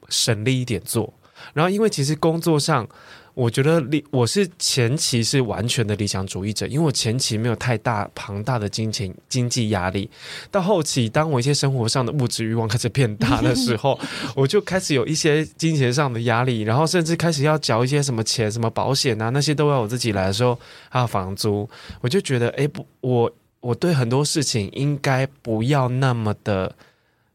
[0.09, 1.13] 省力一点做。
[1.55, 2.89] 然后因为其实工作上。
[3.39, 10.11] 我觉得理我是前期是完全的理想主义者，因为我前期没有太大庞大的金钱经济压力。
[10.51, 13.97] 到后期，当我一些生活上的物质欲望开始变大的时候，
[14.35, 21.71] 我就开始有一些金钱上的压力，然后甚至开始要缴一些什么钱、什么保险啊，那些都要我自己来的时候，还有房租，
[22.01, 26.75] 我就觉得，哎，不，我我对很多事情应该不要那么的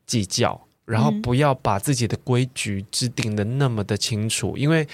[0.06, 4.86] 计较，然后不要把自己的规矩制定得那么的清楚，因为。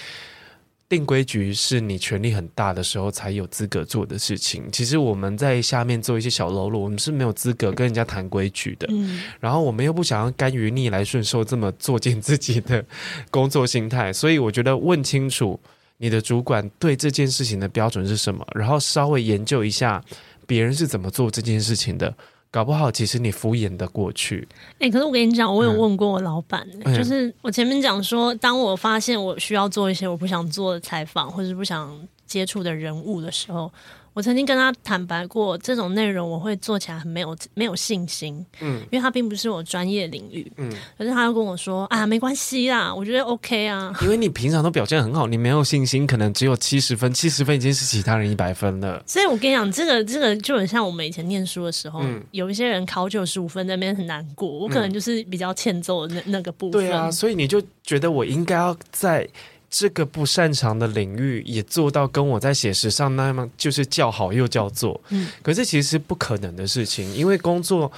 [0.90, 4.64] 定规矩是你权力很大的时候才有资格做的事情。
[4.72, 8.88] 其实我们在下面做一些小喽啰，我们是没有资格跟人家谈规矩的。
[8.90, 9.22] 嗯。
[9.38, 12.84] 然后我们又不想要甘于逆来顺受，这么作践自己的
[13.30, 14.12] 工作心态。
[14.12, 15.58] 所以我觉得问清楚
[15.98, 20.04] 你的主管对这件事情的标准是什么，然后稍微研究一下
[20.44, 22.12] 别人是怎么做这件事情的。
[22.50, 24.46] 搞不好，其实你敷衍的过去。
[24.74, 33.72] 哎、欸，可是我跟你讲，我有问过我老板、嗯，就是我前面讲说，当我发现我需要做一些我不想做的采访，或者是不想接触的人物的时候。
[34.12, 49.02] 我曾经跟他坦白过，这种内容我会做起来很没有没有信心，嗯，因为他并不是我专业领域，嗯，可是他又跟我说啊，没关系啦，我觉得 OK 啊，因为你平常都表现很好，你没有信心，可能只有七十分，七十分已经是其他人一百分了。
[49.06, 56.80] 所以我跟你讲，这个这个就很像我们以前念书的时候，嗯、有一些人考九十五分，那边很难过，我可能就是比较欠揍的那那个部分。
[56.80, 59.28] 对啊，所以你就觉得我应该要在。
[59.70, 67.90] 这个不擅长的领域也做到跟我在写时尚那么就是叫好又叫座，嗯，可是其实是不可能的事情，因为工作，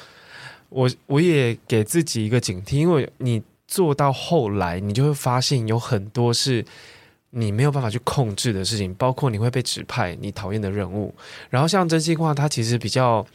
[0.68, 6.62] 我我也给自己一个警惕，因为你做到后来，你就会发现有很多是
[7.30, 11.14] 你没有办法去控制的事情，包括你会被指派你讨厌的任务，
[11.48, 13.26] 然后像真心话，他其实比较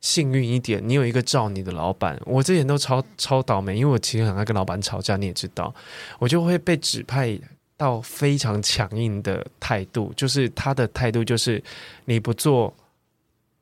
[0.00, 5.74] 幸运一点，你有一个照你的老板，我之前都超超倒霉，因为我其实很爱跟老板吵架，你也知道，
[6.20, 7.36] 我就会被指派。
[7.80, 11.62] 到非常强硬的态度，就是他的态度就是
[12.04, 12.74] 你不做，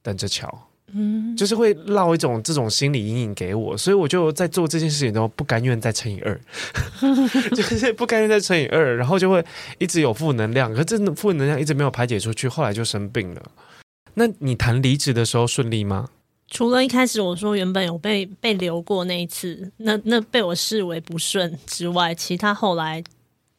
[0.02, 0.52] 等着瞧，
[0.92, 6.40] 嗯，就是会烙一种这种心理阴影给我，所以我就在做这件事情都不甘愿再乘以二，
[7.54, 9.44] 就是不甘愿再乘以二，然后就会
[9.78, 13.42] 一直有负能量，可是真的负能量一直没有排解出去，后来就生病了。
[14.14, 16.08] 那你谈离职的时候顺利吗？
[16.48, 23.04] 除了一开始我说原本有被被留过那一次，那那被我视为不顺之外，其他后来。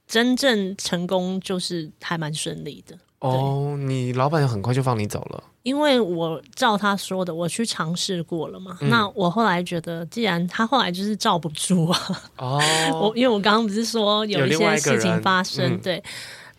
[0.10, 3.78] 真正成功就是还蛮顺利的哦。
[3.78, 8.76] 你老板很快就放你走了，因为我照他说的，我去尝试过了嘛。
[8.82, 12.00] 嗯、那我后来觉得，既然他后来就是罩不住啊，
[12.38, 12.60] 哦，
[13.00, 16.04] 我因为我刚刚不是说有一些事情发生，嗯、对，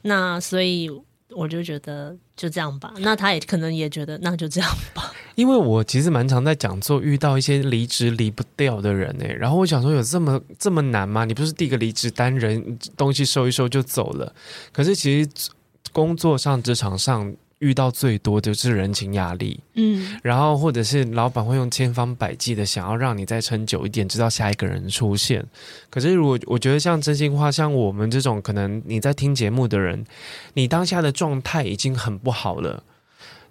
[0.03, 0.89] 那所以
[1.31, 2.95] 我就觉得就这样吧。
[2.99, 5.13] 那他也可能也觉得那就这样吧。
[5.41, 11.25] 因为我其实蛮常在讲座遇到一些离职离不掉的人哎，然后我想说有这么这么难吗？
[11.25, 14.35] 你不是递个离职单，人东西收一收就走了？
[14.71, 15.31] 可是其实
[15.93, 17.35] 工作上、职场上。
[17.61, 25.45] 遇到最多的就是人情压力，嗯，然后或者是老板会用千方百计的想要让你再撑久一点，直到下一个人出现。
[25.91, 30.07] 可是如果我觉得像真心话，像我们这种可能你在听节目的人，
[30.55, 32.83] 你当下的状态已经很不好了，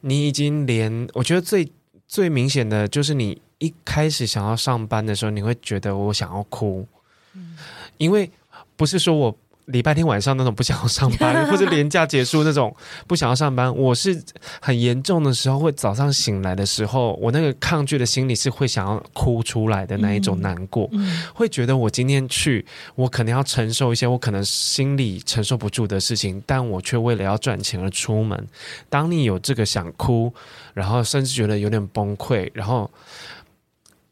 [0.01, 1.71] 你已经连我觉得最
[2.09, 6.85] 最明显的就是你一开始想要上班的时候，你会觉得我想要哭，
[7.33, 7.55] 嗯，
[7.97, 8.29] 因为
[8.75, 9.37] 不是说我。
[9.69, 12.75] 礼拜天晚上那种不想要上班， 或者连假结束那种
[13.07, 14.19] 不想要上班，我是
[14.59, 22.65] 很严重的时候，会早上醒来的时候，我那个抗拒的心理是会想要哭出来的那一种难过，嗯、会觉得我今天去，
[22.95, 28.47] 我可能要承受一些我可能心里承受不住的事情，但我却为了要赚钱而出门。
[28.89, 30.33] 当你有这个想哭，
[30.73, 32.89] 然后甚至觉得有点崩溃，然后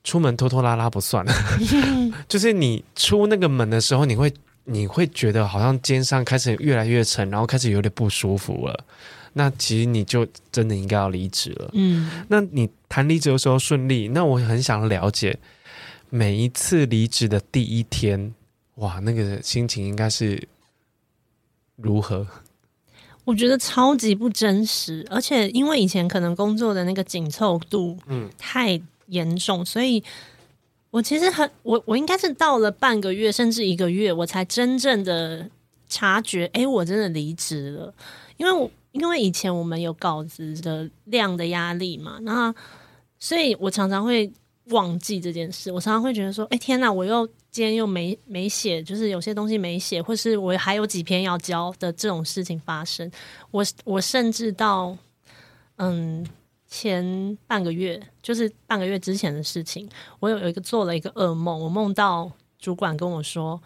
[0.04, 1.26] 出门拖拖拉拉不算，
[2.30, 4.32] 就是你出那个门的时候，你会。
[4.70, 8.86] 你会觉得好像肩上开始越来越沉，然后开始有点不舒服了。
[9.32, 11.70] 那其实你就真的应该要离职了。
[11.74, 14.10] 嗯，那你谈离职的时候顺利？
[14.10, 15.40] 那我很想了解
[16.10, 18.34] 每一次离职的第一天，
[18.76, 20.48] 哇，那个心情应该是
[21.78, 22.28] 如何？
[23.24, 30.04] 我觉得超级不真实，而且因为以前可能工作的那个紧凑度，嗯，太严重，所以。
[30.90, 35.48] 我其实很，我我应该是到了半个月甚至一个月，我才真正的
[35.90, 37.94] 察觉，哎，我真的离职了。
[38.38, 42.54] 因为我因为以前我们有稿子的量的压力嘛，那
[43.20, 44.32] 所以我常常会
[44.70, 45.72] 忘记这件事。
[45.72, 53.12] 我常常会觉得说，哎，天哪，我又今天又没没写，就是有些东西没写，或是我还有几篇要交的这种事情发生。
[53.52, 54.98] 我我甚至到
[55.76, 56.26] 嗯。
[56.68, 59.90] 前半个月，就是半个月之前的事情，
[60.20, 63.62] 我有有一个做了一个噩梦，我梦到主管跟我说，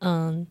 [0.00, 0.46] 嗯，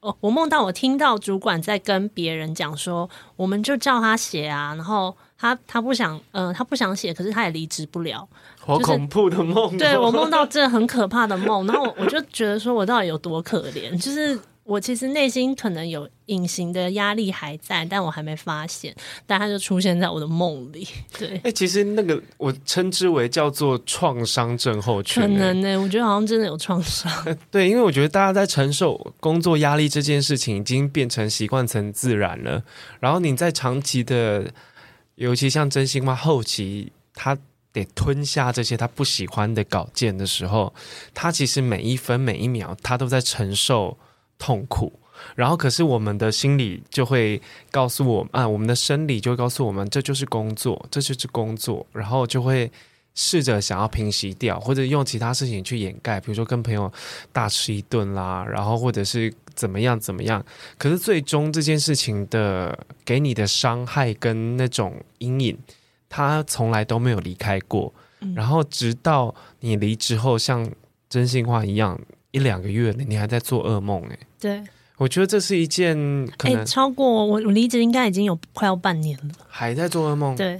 [0.00, 8.28] 哦，我梦到我听到主管在跟别人讲说，我们就叫他写啊，然后他他不想，嗯，他不想写，可是他也离职不了，
[8.60, 9.76] 好恐怖的梦哦。
[9.78, 14.38] 对，我梦到这很可怕的梦，然后我就觉得说我到底有多可怜，就是。
[14.64, 18.94] 我其实内心可能有隐形的压力还在，但我还没发现，
[19.26, 20.86] 但它就出现在我的梦里。
[21.18, 25.20] 对，哎、欸，其实那个我称之为叫做创伤症候群。
[25.20, 27.12] 可能呢、欸，我觉得好像真的有创伤。
[27.50, 32.62] 对，因为我觉得大家在承受工作压力这件事情已经变成习惯成自然了。
[33.00, 34.48] 然后你在长期的，
[35.16, 37.36] 尤其像真心话后期，他
[37.72, 40.72] 得吞下这些他不喜欢的稿件的时候，
[41.12, 43.98] 他其实每一分每一秒他都在承受。
[44.42, 44.92] 痛苦，
[45.36, 47.40] 然后可是我们的心理就会
[47.70, 52.68] 告诉我们啊，我们的生理就会告诉我们，这就是工作，这就是工作，然后就会
[53.14, 56.92] 试着想要平息掉，或者用其他事情去掩盖，比如说跟朋友
[57.32, 60.44] 大吃一顿啦，然后或者是怎么样怎么样。
[60.76, 65.56] 可是最终这件事情的给你的伤害跟那种阴影，
[66.08, 67.94] 它从来都没有离开过。
[68.22, 70.68] 嗯、然后直到你离职后，像
[71.08, 71.96] 真心话一样。
[72.32, 74.18] 一两个月了，你还在做噩梦哎？
[74.40, 74.62] 对，
[74.96, 75.96] 我觉得这是一件
[76.36, 80.34] 可能、欸、超过我我离职应该已经有快要半年了，还在做噩梦。
[80.34, 80.58] 对，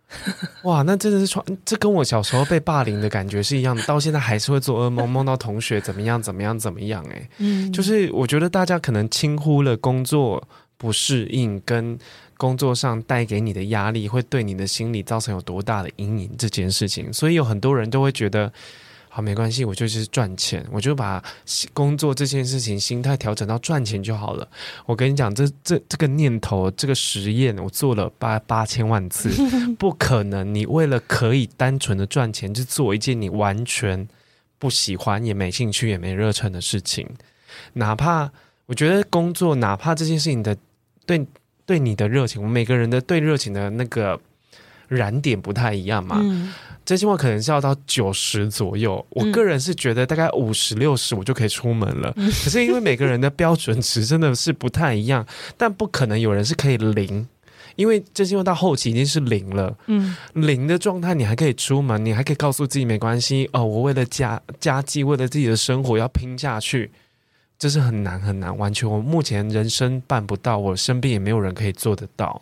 [0.64, 7.28] 哇，那真的是创，这跟我小时候被霸凌的感觉是一样的，到现在还是会做噩梦， 梦到同学怎么样怎么样怎么样哎。
[7.38, 10.42] 嗯，就是我觉得大家可能轻忽了工作
[10.78, 11.98] 不适应跟
[12.38, 18.50] 工作上带给你的压力，会对你的心理造成有多大的阴影这件事情，所以有很多人都会觉得。
[19.16, 21.24] 好，没关系，我就是赚钱，我就把
[21.72, 24.46] 工作这件事情心态调整到赚钱就好了。
[24.84, 29.30] 我跟你讲，这这这个念头，这个实验，我做了八八千万次，
[29.78, 30.54] 不可能。
[30.54, 34.06] 你为了可以单纯的赚钱，就做一件你完全
[34.58, 37.08] 不喜欢、也没兴趣、也没热忱的事情。
[37.72, 38.30] 哪怕
[38.66, 40.54] 我觉得工作，哪怕这件事情的
[41.06, 41.26] 对
[41.64, 44.20] 对你的热情，我们每个人的对热情的那个
[44.88, 46.18] 燃点不太一样嘛。
[46.20, 46.52] 嗯
[46.86, 52.12] 真心话可能是要到九十左右，我个人是觉得大概五十六十我就可以出门了。
[52.16, 55.26] 嗯、可是因为每个人的标准值真的是不太一样，
[55.56, 57.26] 但不可能有人是可以零，
[57.74, 59.76] 因为真心话到后期已经是零了。
[59.86, 66.92] 嗯，零的状态你还可以出门，你还可以告诉自己没关系哦，我为了家家计，为了自己的生活要拼下去，
[67.58, 72.40] 这是很难很难，完全我目前人生办不到，我身边也没有人可以做得到。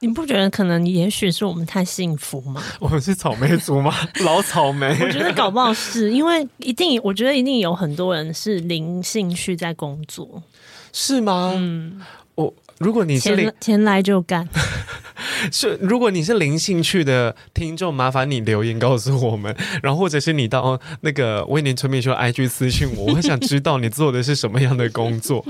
[0.00, 2.62] 你不觉得可能也许是我们太幸福吗？
[2.78, 3.94] 我们是草莓族吗？
[4.24, 4.88] 老草莓？
[5.00, 10.42] 我觉得搞不好是因为一定，我觉得一定有很多人是零兴趣在工作，
[10.92, 11.52] 是吗？
[11.56, 12.00] 嗯，
[12.34, 14.46] 我如果你是钱钱来就干，
[15.50, 25.42] 是，如果你是零兴趣的听众，麻烦你留言告诉我们，然后或者是你到那个威廉村民秀 IG 私信我，我很想知道你做的是什么样的工作。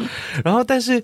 [0.45, 1.03] 然后，但是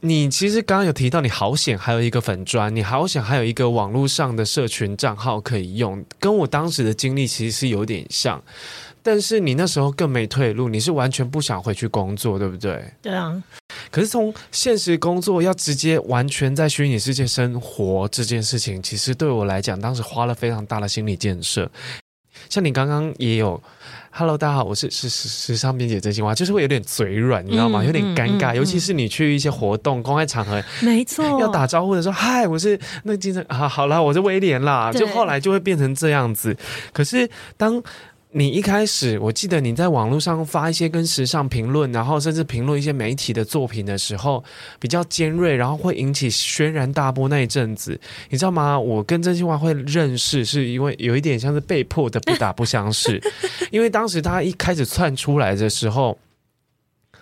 [0.00, 8.42] 你其实刚刚有提到，你好险还有一个粉砖，你好险还有一个网络上的社群账号可以用，跟我当时的经历其实是有点像。
[9.02, 12.84] 但是你那时候更没退路，你是完全不想回去工作，对不对？
[13.00, 13.40] 对啊。
[13.90, 21.70] 可是从现实工作要直接完全在虚拟世界生活这件事情，其实对我来讲，当时花了非常大的心理建设。
[22.48, 23.62] 像你刚刚也有
[24.18, 27.84] ，Hello，大家好，我是时时时尚编辑真心话，就是会有点嘴软，你知道吗？
[27.84, 36.56] 有点尴尬，尤其是你去一些活动、公开场合，没错，要打招呼的时候，嗨，我是那个精神啊，好啦，我是威廉啦，就后来就会变成这样子。
[36.94, 37.82] 可是当
[38.38, 44.44] 你一开始，我记得你在网络上发一些跟时尚评论，然后甚至评论一些媒体的作品的时候，
[44.78, 48.78] 比较尖锐，然后会引起轩然大波那一阵子，你知道吗？
[48.78, 53.18] 我跟真心话会认识，是因为有一点像是被迫的不打不相识，
[53.70, 56.18] 因为当时他一开始窜出来的时候。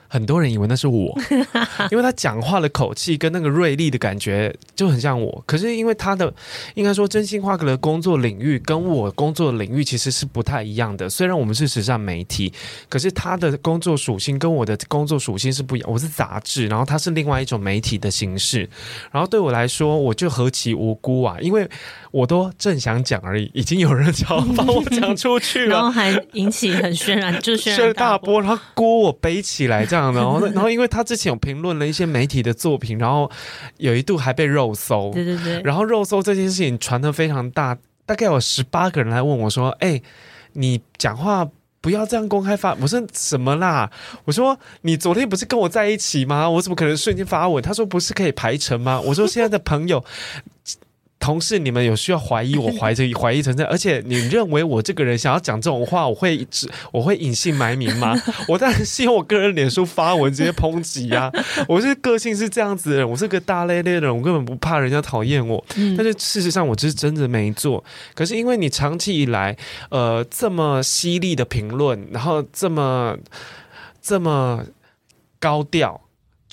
[0.08, 1.16] 很多人以为那是我，
[1.90, 5.42] 因为他讲话的口气跟那个锐利的感觉就很像我。
[5.46, 6.32] 可是因为他的
[6.74, 11.10] 应该说真心话的工作领域跟我工作的领域其实是不太一样的。
[11.10, 12.52] 虽然我们是时尚媒体，
[12.88, 15.90] 可是他的工作属性跟我的工作属性是不一样。
[15.90, 18.68] 我是杂志，然后他是另外一种媒体的形式。
[19.10, 21.36] 然后对我来说，我就何其无辜啊！
[21.40, 21.68] 因为
[22.12, 30.03] 我都正想讲而已，已经有人要帮我讲出去了， 然后还引起很渲染，就轩然 大波，然后锅我背起来这样。
[30.14, 33.30] 然后，然后，因为他之前有评论了一些媒体的作品，然后
[33.78, 35.60] 有一度还被肉搜，对对对。
[35.62, 37.76] 然后肉搜这件事情传的非常大，
[38.06, 40.02] 大概有十八个人来问我说：“哎，
[40.54, 41.48] 你讲话
[41.80, 43.90] 不要这样公开发。”我说：“什么啦？”
[44.26, 46.48] 我说：“你昨天不是跟我在一起吗？
[46.48, 50.04] 我怎么可能瞬间发文？”他说：“不是可以排程吗？”我说：“现在的朋友。”
[51.24, 56.46] 同事，你们有需要怀疑我怀疑怀疑存在，而且你认为我这个人想要讲这种话，我会
[56.92, 58.14] 我会隐姓埋名吗？
[58.46, 61.32] 我当然是用我个人脸书发文直接抨击呀！
[61.66, 65.64] 我是个性是这样子的人，我是个大咧咧的人，我根本不怕人家讨厌我。
[65.96, 67.82] 但是事实上，我就是真的没做。
[68.14, 69.56] 可是因为你长期以来，
[69.88, 73.16] 呃，这么犀利的评论，然后这么
[74.02, 74.62] 这么
[75.40, 76.03] 高调。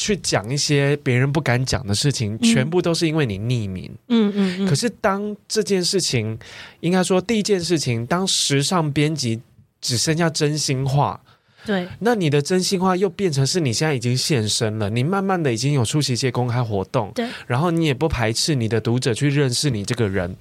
[0.02, 3.92] 去讲一些别人不敢讲的事情，全部都是因为你匿名。
[4.08, 4.68] 嗯嗯，嗯。
[4.68, 6.40] 可是当这件事情，
[6.80, 9.40] 应该说第一件事情，当时尚编辑
[9.80, 11.22] 只剩下真心话，
[11.68, 20.36] 对，那你的真心话又变成是你现在已经现身了，你慢慢的已经有出席一些公开活动，对，然后你也不排斥你的读者去认识你这个人，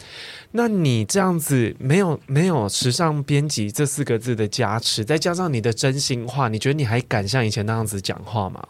[0.52, 8.66] 那你这样子没有没有时尚编辑这四个字的加持，再加上你的真心话，你觉得你还敢像以前那样子讲话吗？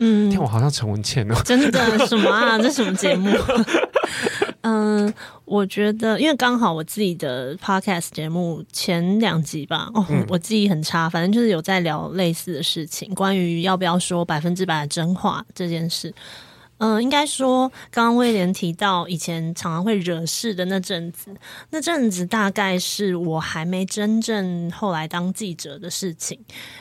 [0.00, 2.58] 嗯，天我好像陈文茜哦，真的什么啊？
[2.58, 3.30] 这什么节目？
[4.62, 5.12] 嗯，
[5.44, 16.12] 我觉得，因为刚好我自己的 podcast 节目前两集吧，哦，我记忆很差，反正就是有在聊类似的事情，关于要不要说百分之百的真话这件事。
[16.78, 21.30] 嗯，应该说，刚刚威廉提到以前常常会惹事的那阵子，
[21.70, 26.38] 那阵子大概是我还没真正后来当记者的事情，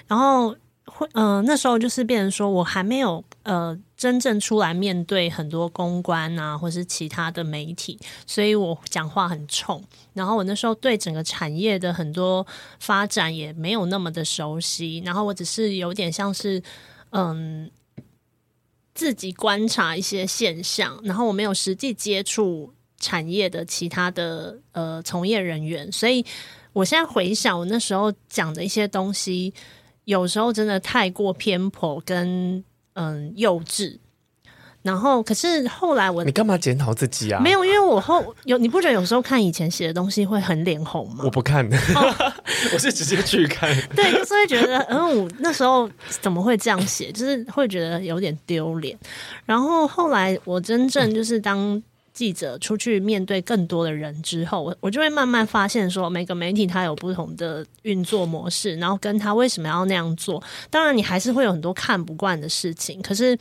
[0.08, 0.56] 然后。
[1.00, 7.98] 会，嗯、那时候就是变成说，我还没有呃真正出来面对很多公关啊，或是其他的媒体，
[8.28, 9.82] 所以我讲话很冲。
[10.14, 12.46] 然后我那时候对整个产业的很多
[12.82, 16.62] 发展也没有那么的熟悉，然后我只是有点像是
[17.12, 17.72] 嗯
[18.94, 26.26] 自己观察一些现象，然后我没有实际接触产业的其他的呃从业人员，所以
[26.74, 29.54] 我现在回想我那时候讲的一些东西。
[30.10, 33.96] 有时候真的太过偏颇跟嗯幼稚，
[34.82, 37.40] 然后可是后来我你干嘛检讨自己啊？
[37.40, 41.22] 没有，因为我后有你不觉得有时候看以前写的东西会很脸红吗？
[41.24, 42.34] 我不看，哦、
[42.74, 43.70] 我是直接去看。
[43.96, 45.88] 对，就是会觉得嗯，我那时候
[46.22, 47.12] 怎么会这样写？
[47.12, 48.98] 就是会觉得有点丢脸。
[49.46, 51.80] 然后后来我真正就是当。
[52.14, 60.44] 记者出去面对更多的人之后，我我就会慢慢发现说，每个媒体它有不同的运作模式，然后跟他为什么要那样做。
[60.70, 63.02] 当然，你还是会有很多看不惯的事情。
[63.02, 63.38] 可是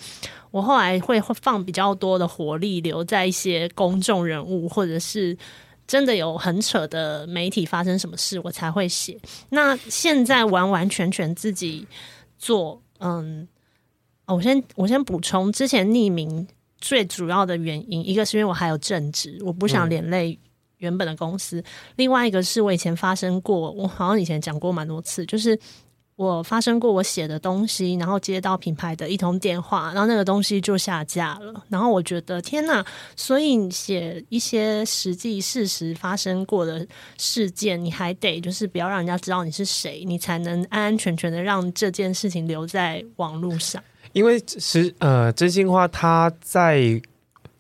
[0.51, 5.37] 我后来会放比较多的火力留在一些公众人物，或者是
[5.87, 9.19] 真的有很扯的媒体发生什么事，我才会写。
[9.51, 11.87] 那现在完完全全自己
[12.39, 13.49] 做，嗯，
[14.27, 16.47] 我先我先补充，之前匿名。
[16.81, 20.39] 最主要的原因，一个是因为我还有正职，我不想连累
[20.79, 21.65] 原本的公司；嗯、
[21.97, 25.59] 另外一个是我以前发生过，我好像以前讲过蛮多次，就是
[26.15, 31.65] 我发生过我写的东西，然后接到品牌的一通电话，然后那个东西就下架了。
[31.69, 32.85] 然后我觉得天哪！
[33.17, 36.87] 所以你写一些实际事实发生过的
[37.19, 43.83] 事件，你还得就是不要让人家知道你是谁，你才能安安全全的让这件事情留在网络上。
[44.13, 47.01] 因为是呃，真心话，他在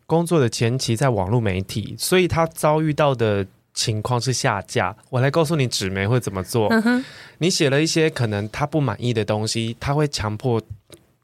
[0.06, 3.46] 工作的前期在网络媒体，所以他遭遇到的。
[3.74, 6.66] 情况是下架，我来告诉你纸媒会怎么做。
[6.70, 7.04] 嗯、
[7.38, 10.60] 你写了一些可能他不满意的东西，他会强迫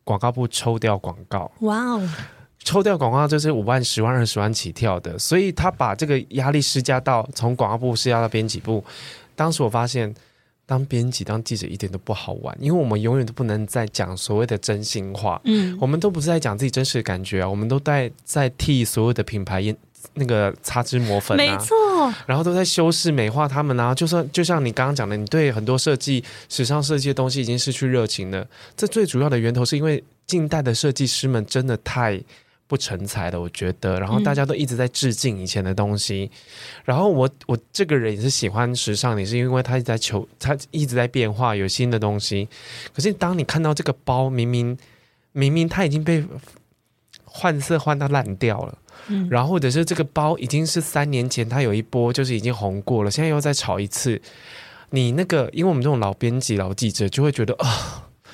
[0.05, 1.51] 广告部抽掉广告。
[1.63, 2.09] 哇哦，
[2.61, 8.85] 抽掉广告就是五万、十万、二十万起跳的，所以他把这个压力施加到从广告部施加到编辑部。
[9.35, 10.15] 当时我发现，
[10.67, 15.41] 当编辑、当记者一点都不好玩，因为我们永远都不能再讲所谓的真心话。
[15.45, 19.63] 嗯，我们都不是在讲自己真实的感觉啊，我们都在在替所有的品牌
[20.15, 21.77] 那个擦脂抹粉、啊，没错，
[22.27, 23.95] 然后都在修饰美化他们啊。
[23.95, 28.47] 就算就像你刚刚讲的，你对很多设计、时尚设计的东西已经失去热情了。
[28.77, 32.21] 这最主要的源头是因为近代的设计师们真的太
[32.67, 33.99] 不成才的，我觉得。
[34.01, 36.31] 然后大家都一直在致敬以前的东西。
[36.33, 36.39] 嗯、
[36.85, 42.49] 然后我我这个人也是喜欢时尚，也是因为他一直在求，他一直在变化，有新的东西。
[42.95, 44.77] 可是当你看到这个包，明明
[45.33, 46.25] 明明它已经被
[47.25, 48.79] 换色换到烂掉了。
[49.09, 54.21] 嗯，然后或者是这个包已经是三年前，它有一波就是已经红过了，现在又再炒一次。
[54.91, 58.31] 你那个，因为我们这种老编辑、老记者就会觉得啊、呃，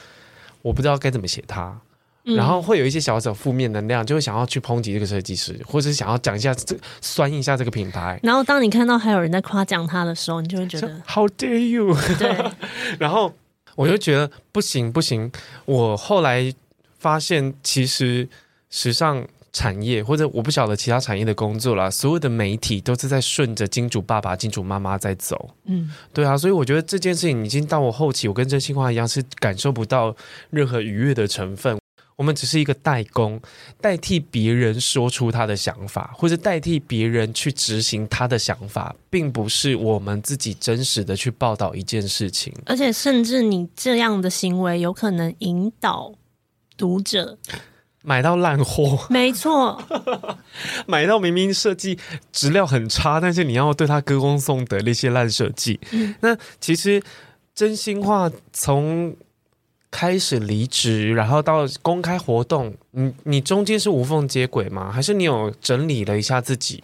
[0.60, 1.80] 我不知道该怎么写它，嗯、
[2.22, 8.18] 然后会有一些小小负面能量，就会想要去抨击这个设计师，或者是想要讲一下这酸一下这个品牌。
[8.22, 11.96] 然后当你看到还有人在夸奖他的时候，你就会觉得 How dare you？
[12.18, 12.36] 对。
[12.98, 13.32] 然后
[13.74, 15.30] 我就觉得不行不行。
[15.64, 16.52] 我后来
[16.98, 18.28] 发现，其实
[18.70, 19.26] 时尚。
[19.52, 25.50] 产业或者我不晓得其他产业的工作啦，所有的媒体都是在顺着金主爸爸、金主妈妈在走。
[25.64, 30.14] 嗯，对啊，所以我觉得这件事情已经到我后期，我跟真心话一样，是感受不到
[30.50, 31.79] 任何愉悦的成分。
[32.20, 33.40] 我们只是一个代工，
[33.80, 42.52] 代替别人说出他的想法，或者代替别人去执行他的想法，并不是我们自己真实的去报道一件事情。
[42.66, 46.12] 而且，甚至你这样的行为有可能引导
[46.76, 47.38] 读者。
[48.02, 49.82] 买到烂货，没错。
[50.86, 51.98] 买到明明设计
[52.30, 55.80] 质量很差，但是你要对他歌功颂德那些烂设计。
[55.92, 57.02] 嗯、那其实
[57.54, 59.16] 真心话，从
[59.90, 64.90] 开始离职，然后到公开活动，你你中间是无缝接轨吗？
[64.92, 66.82] 还是你有整理了一下自己？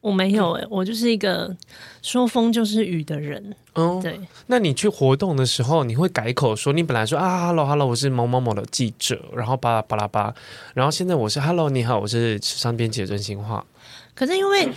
[0.00, 1.54] 我没有哎、欸，我就是一个
[2.00, 3.54] 说风就是雨的人。
[3.74, 4.20] 嗯，对。
[4.46, 10.32] 那你去活动的时候，你会改口说，你本来说啊，hello hello，我是某某某的记者，然后巴拉巴拉巴，
[10.74, 13.66] 然后现在我是 hello，你好，我是时尚编辑的真心话。
[14.14, 14.68] 可是因为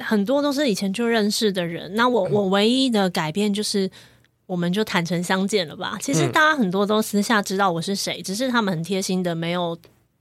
[0.00, 3.88] 很多都是以前就认识的人，那我我唯一的改变就是，
[4.46, 5.96] 我们就坦诚相见了吧。
[6.00, 9.78] 其实大家很多都私下知道我是谁，只是他们很贴心的没有。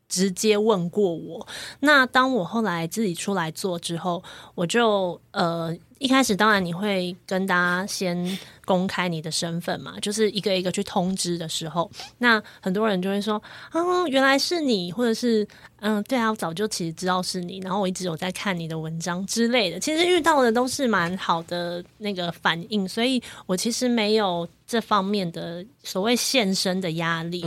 [0.09, 1.47] 直接问过我，
[1.79, 4.21] 那当我后来自己出来做之后，
[4.53, 13.41] 我就呃一开始当然你会跟大家先公开你的身份嘛，就是一个一个去通知的时候，那很多人就会说，
[13.71, 15.47] 哦，原来是你，或者是
[15.79, 27.45] 嗯，对啊，我早就其实知道是你，然后我一直有在看你的文章之类的，其实遇到的都是蛮好的那个反应，所以我其实没有这方面的所谓现身的压力。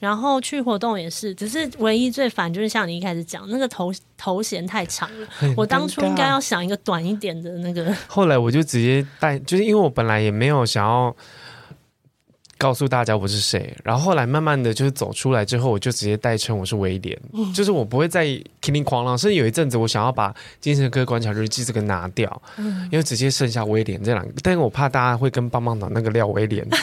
[0.00, 7.94] 然后去活动也是，只是唯一最烦就是像你一开始讲那个头头衔太长了，我当初应该要想一个短一点的那个。
[8.08, 11.14] 后来我就直接带，就是因为我本来也没有想要
[12.56, 18.24] 告诉大家我是谁，然后后来慢慢的就是走出来之后，我就直接代称我是威廉，嗯、就是我不会再
[18.60, 19.16] 叮叮哐啷。
[19.18, 26.66] 甚至有一阵子我想要把《精神科观察日记》这个拿掉，嗯、因为直接剩下威廉这两个，但是我怕大家会跟棒棒糖那个廖威廉。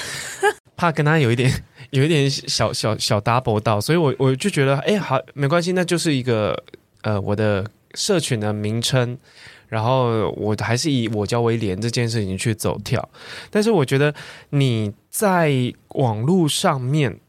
[0.78, 1.51] 怕跟他有一点
[1.89, 6.63] 有一点小小小 double 到，所以我我就觉得，哎、好，没关系，那就是一个
[7.01, 7.65] 呃我的
[7.95, 9.17] 社群的名称，
[9.67, 13.09] 然后我还是以我叫威廉这件事情去走跳。
[13.49, 14.13] 但是我觉得
[14.51, 17.19] 你在网络上面，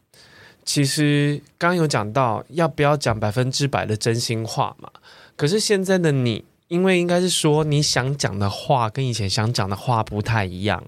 [0.65, 4.91] 其实刚刚有讲到要不要讲百分之百的真心话嘛？
[5.37, 10.85] 可是现在的你，因为应该是说你想讲的话跟以前想讲的话不太一样。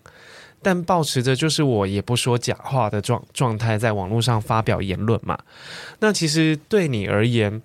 [0.63, 5.39] 但保持着就是我也不说假话的状状态，在网络上发表言论嘛。
[6.01, 7.63] 那其实对你而言，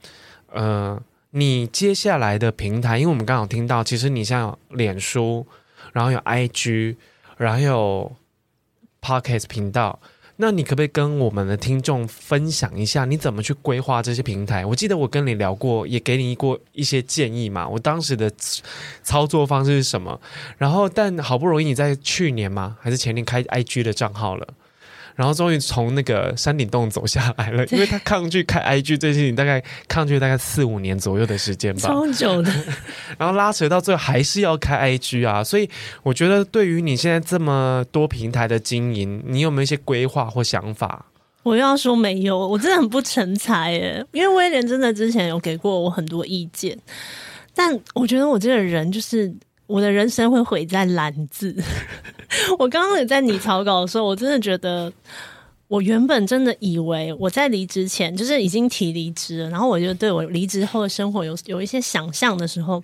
[0.51, 5.45] 呃，你接下来的平台，因为我们刚好听到，其实你像脸书，
[5.93, 6.95] 然后有 IG，
[7.37, 8.15] 然后有
[9.01, 9.99] Pocket 频道。
[10.37, 14.65] 那你可不可以跟我们的听众分享一下，你怎么去规划这些平台？
[14.65, 17.67] 我记得我跟你聊过，也给你过一些建议嘛。
[17.67, 18.29] 我当时的
[19.01, 20.19] 操作方式是什么？
[20.57, 22.77] 然后，但好不容易你在去年吗？
[22.81, 24.45] 还是前年开 IG 的账号了？
[25.15, 32.51] 然后终于从那个山顶洞走下来了，因为他抗拒开 IG 这件事情，大概抗拒大概四五年左右的时间吧，超久的。
[33.17, 35.69] 然后拉扯到最后还是要开 IG 啊，所以
[36.03, 41.05] 我觉得对于你现在这么多平台的经营，你有没有一些规划或想法？
[41.43, 46.77] 我又要说没有，我真的很不成才耶，因为威廉真的之前有给过我很多意见，
[47.53, 49.31] 但我觉得我这个人就是
[49.67, 51.55] 我的人生会毁在懒字。
[52.57, 54.91] 我刚刚也在拟草稿的时候，我真的觉得。
[55.67, 62.83] 我原本真的以为我在离职前就是已经提离职了，然后我就对我离职后的生活有有一些想象的时候，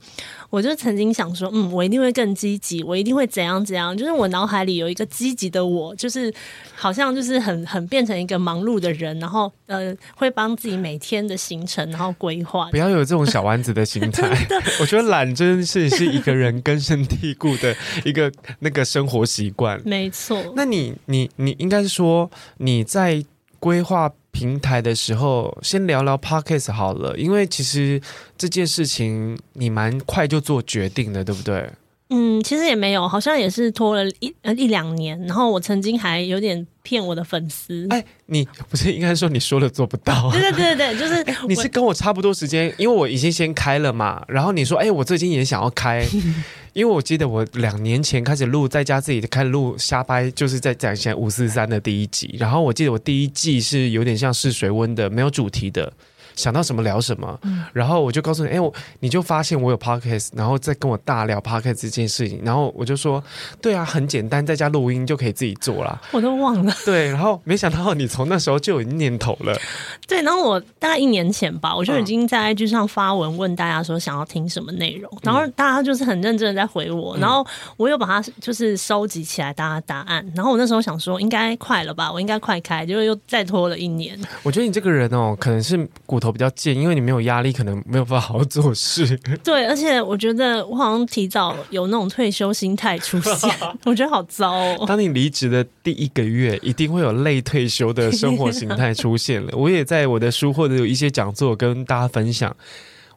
[0.50, 6.34] 我就曾经想说，嗯，我一定会更积极，我一定会怎样怎样，就是我脑海里有一个积极的我，就是
[6.74, 12.68] 好像就是很很变成一个忙碌的人，然后呃会帮自己每天的行程然后规划。
[12.72, 14.28] 不要有这种小丸子的心态，
[14.82, 19.80] 我觉得懒真是是一个人根深蒂固的一个那个生活习惯。
[19.86, 22.28] 没错，那你你你应该是说
[22.58, 22.71] 你。
[22.72, 23.22] 你在
[23.60, 28.02] 规划平台的时候，先聊聊 Podcast 好了，因为其实
[28.38, 31.70] 这件事情你蛮快就做决定的，对不对？
[32.14, 35.18] 嗯，其实也没有，好像也是拖了一呃一两年。
[35.22, 37.88] 然后我曾经还有点骗我的粉丝。
[37.90, 40.30] 哎，你不是应该说你说了做不到？
[40.32, 44.22] 对对对对， 就是你是跟我差不多时间，因为我已经先开了嘛。
[44.28, 46.06] 然后你说，哎，我最近也想要开，
[46.74, 52.36] 因为我记得我两年前开始录，在家自己开始录瞎掰，就是在讲现在五四三的第一集。
[52.38, 55.94] 然后我记得我第一季是有点像试水温的，没有主题的。
[56.42, 63.24] 想到什么聊什么，嗯、然后我就告诉你，哎，我你就发现我有 podcast，然后再跟我大聊 podcast 这件事情，然后我就说，
[63.62, 66.02] 对啊，很简单，在家录音就可以自己做了。
[66.12, 66.74] 我都忘了。
[66.84, 69.56] 对，然后没想到你从那时候就有念头了。
[70.08, 77.46] 对，然后我大概一年前吧，我就已经在 IG 上发文问大家说想要听什么内容，嗯、然后大家就是很认真的在回我，然后
[77.78, 84.20] 我又把它就是收集起来大家答案，然后我那时候想说应该快了吧，我应该快开，结果又再拖了一年。
[84.44, 89.18] 我觉得你这个人哦，可能是骨头比较贱，因为你没有压力，可能没有办法好好做事。
[89.44, 93.50] 对，而且我觉得我好像提早有那种退休心态出现，
[93.86, 94.86] 我觉得好糟哦。
[94.88, 99.52] 当你离职的第一个月，一定会有类退休的生活形态出现了。
[99.56, 102.56] 我也在我的书或者有一些讲座跟大家分享，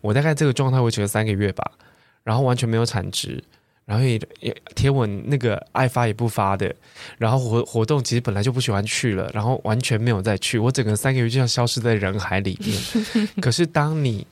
[0.00, 1.64] 我大概这个状态维持了三个月吧，
[2.22, 3.42] 然后完全没有产值。
[3.86, 6.74] 然后也也贴文那个爱发也不发的，
[7.18, 13.28] 然后活活动其实本来就不喜欢去了，然后完全没有再去，我整个三个月就像消失在人海里面。
[13.42, 14.26] 可是当你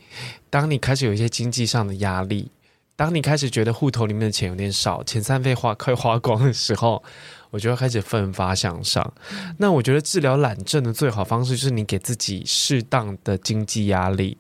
[0.49, 2.51] 当你开始有一些经济上的压力，
[2.97, 7.03] 当你开始觉得户头里面的钱有点少，遣散费花快花光的时候，
[7.51, 9.13] 我就要开始奋发向上。
[9.59, 14.39] 那我觉得治疗懒症的最好方式就是你给自己适当的经济压力。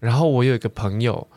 [0.00, 1.28] 然后我有一个朋友，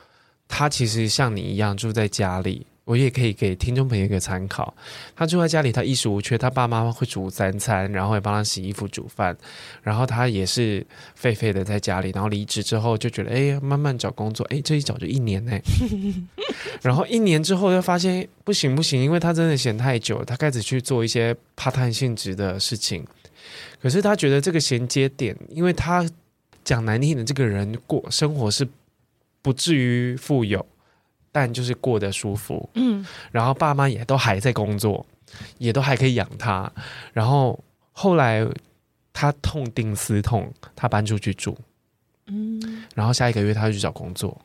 [0.47, 2.67] 他其实像你一样住在家里。
[2.83, 4.73] 我也可以给听众朋友一个参考。
[5.15, 9.35] 他住在家里，他衣食无缺，他爸妈会煮三餐，然后也帮他洗衣服、煮饭，
[9.83, 12.11] 然后他也是废废的在家里。
[12.11, 15.57] 然后离职之后就觉得，哎，慢慢找工作，哎，这一找就一年呢。
[16.81, 23.05] 然后一年之后又发现不行不行，因为他真的闲太久，他开始去做一些 part time 性质的事情。
[23.79, 26.03] 可是他觉得这个衔接点，因为他
[26.63, 28.67] 讲难听的，这个人过生活是
[29.41, 30.65] 不至于富有。
[31.31, 35.05] 但就是过得舒服，嗯，然后爸妈也都还在工作，
[35.57, 36.71] 也都还可以养他。
[37.13, 37.57] 然后
[37.91, 38.45] 后来
[39.13, 41.57] 他痛定思痛，他搬出去住，
[42.27, 44.39] 嗯，然后下一个月他就去找工作。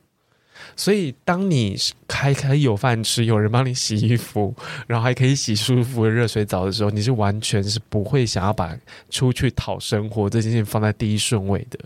[0.75, 1.77] 所以当你
[2.09, 4.55] 还可以有饭吃，有人帮你洗衣服，
[4.87, 8.77] 然后还可以洗舒服的热水澡的时候，你是完全是不会想要把
[9.11, 11.79] 出去讨生活这件事情放在第一顺位的，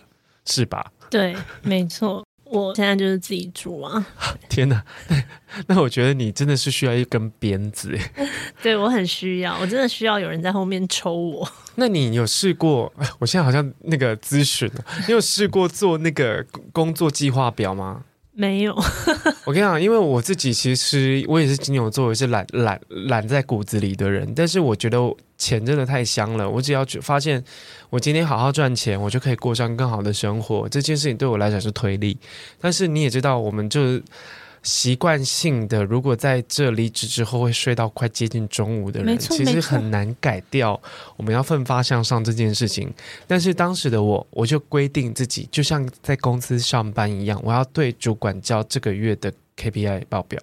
[0.47, 0.91] 是吧？
[1.11, 2.25] 对，没错。
[2.51, 4.07] 我现在就是自己住啊！
[4.49, 5.25] 天哪，那
[5.69, 7.97] 那我觉得你真的是需要一根鞭子。
[8.63, 11.49] 对，我很需要，我真的需要有人在后面抽我。
[11.77, 12.93] 那你有试过？
[13.19, 14.71] 我现在好像那个咨询，
[15.07, 18.05] 你有试过做那个工作计划表吗？
[18.41, 18.75] 没有。
[19.45, 24.99] 我跟你讲，因为我自己其实我也是金牛座，也是懒懒懒在骨子里的人，但是我觉得。
[25.41, 27.43] 钱真的太香了，我只要发现
[27.89, 30.69] 我今天好好赚钱，我就可以过上更好的生活。
[30.69, 32.15] 这件事情对我来讲是推力，
[32.61, 33.99] 但是你也知道，我们就
[34.63, 40.81] 习惯性的，如果在这离职之后会睡到快接近中午的人，其实很难改掉
[41.17, 42.93] 我们要奋发向上这件事情。
[43.27, 50.41] 但是当时的我，我就规定自己，就像在公司上班一样，我要对主管交这个月的 KPI 报表，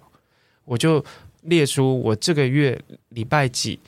[0.64, 1.04] 我就
[1.42, 3.78] 列出我这个月礼拜几。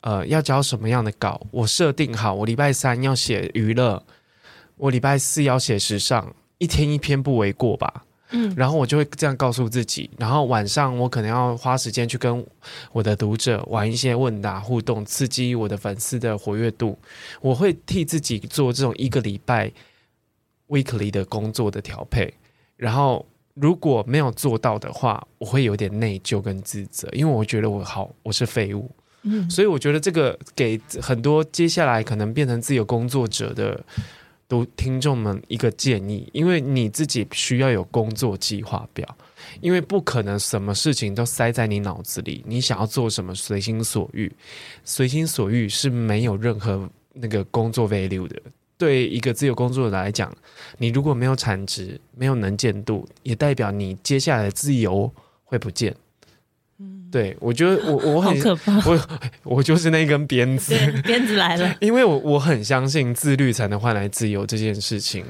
[0.00, 1.44] 呃，要交什么样的稿？
[1.50, 4.00] 我设定好，我礼拜三要写娱乐，
[4.76, 8.04] 我礼拜四要写时尚，一天一篇不为过吧？
[8.30, 12.44] 嗯，然后我就会这样告诉自己，然后晚上我可能要花时间去跟
[12.92, 16.98] 我的读者玩一些问答互动，刺激我的粉丝的活跃度。
[17.40, 19.72] 我会替自己做这种一个礼拜
[20.68, 22.32] weekly 的工作的调配，
[22.76, 23.24] 然后
[23.54, 28.90] 如果没有做到的话，我会有点内疚跟自责，因为我觉得我好，我是废物。
[29.22, 33.82] 嗯，所以我觉得这个给很多接下来可能变成自由工作者的
[34.48, 39.16] 读听众们一个建议，因为你自己需要有工作计划表，
[39.60, 44.32] 因为不可能什么事情都塞在你脑子里，你想要做什么随心所欲，
[44.84, 48.40] 随心所欲是没有任何那个工作 value 的。
[48.78, 50.34] 对一个自由工作者来讲，
[50.78, 55.12] 你如果没有产值，没有能见度，也代表你接下来的自由
[55.44, 55.94] 会不见。
[57.10, 59.08] 对，我觉得我我很可怕，我
[59.44, 61.74] 我就是那根鞭子， 鞭子来了。
[61.80, 65.24] 因为我我很相信自律才能换来自由这件事情。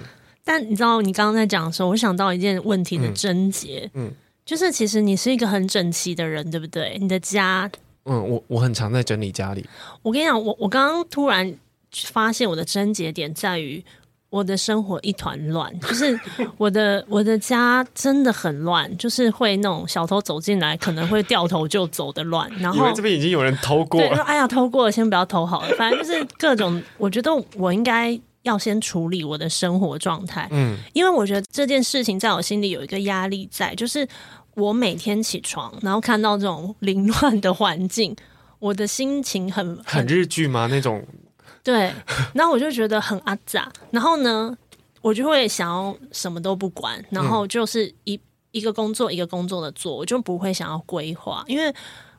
[0.44, 4.12] 但你知道，你刚刚在讲的时候，我想到一件问题的症结，嗯，嗯，
[4.44, 6.96] 就是其实你是一个很整齐的人，对不对？
[7.00, 7.70] 你的家，
[8.04, 9.66] 嗯，我我很常在整理家里。
[10.02, 11.54] 我跟你讲，我我刚刚突然
[11.92, 13.84] 发现我的症结点在于。
[14.30, 16.18] 我的生活一团乱， 就是
[16.58, 22.50] 我的我的家真的很乱，就是会那种小偷走进来可能会掉头就走的乱。
[22.58, 25.68] 然后这边已经有人偷过了，哎呀偷过了，先不要偷好了。
[25.78, 30.46] 反正就是各种，我觉得我应该要先处理我的生活状态。
[30.50, 34.06] 嗯，因为我觉得这件事情在我心里有一个压力在，就是
[34.54, 38.14] 我每天起床，然后看到这种凌乱的环境，
[38.58, 40.68] 我的心情很很，很日剧吗？
[40.70, 41.02] 那种。
[41.68, 41.92] 对，
[42.32, 44.56] 然后我就觉得很阿杂，然后呢，
[45.02, 48.18] 我就会想要什么都不管，然后就是一
[48.52, 51.70] 一个工作一个工作的做，我就不会想要规划，因为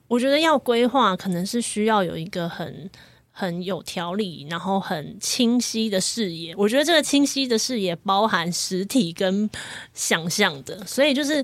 [0.08, 2.88] 我觉得要规划可能是需要有一个很
[3.32, 6.54] 很有条理，然后很清晰的视野。
[6.56, 9.50] 我觉得这个清晰的视野包含实体跟
[9.96, 11.44] 想象的，所以就是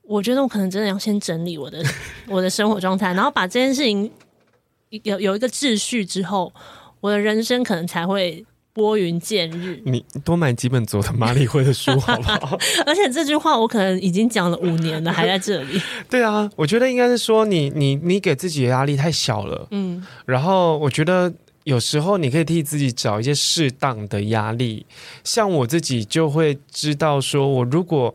[0.00, 1.84] 我觉得我可能真的要先整理我的
[2.26, 4.10] 我的生活状态，然后把这件事情
[5.02, 6.50] 有有一个秩序之后。
[7.04, 8.42] 我的人生可能才会
[8.72, 9.78] 拨云见日。
[9.84, 12.58] 你多买几本佐藤麻里惠的书好不好？
[12.86, 15.78] 而且这句话我可能已经讲了五年了，还在这里。
[16.08, 19.68] 对啊，我觉得应该是说你你你给自己的压力太小了。
[19.72, 21.30] 嗯，然后我觉得
[21.64, 24.86] 有时候你可以替自己找一些适当的压力。
[25.22, 28.14] 像我自己就会知道，说我如果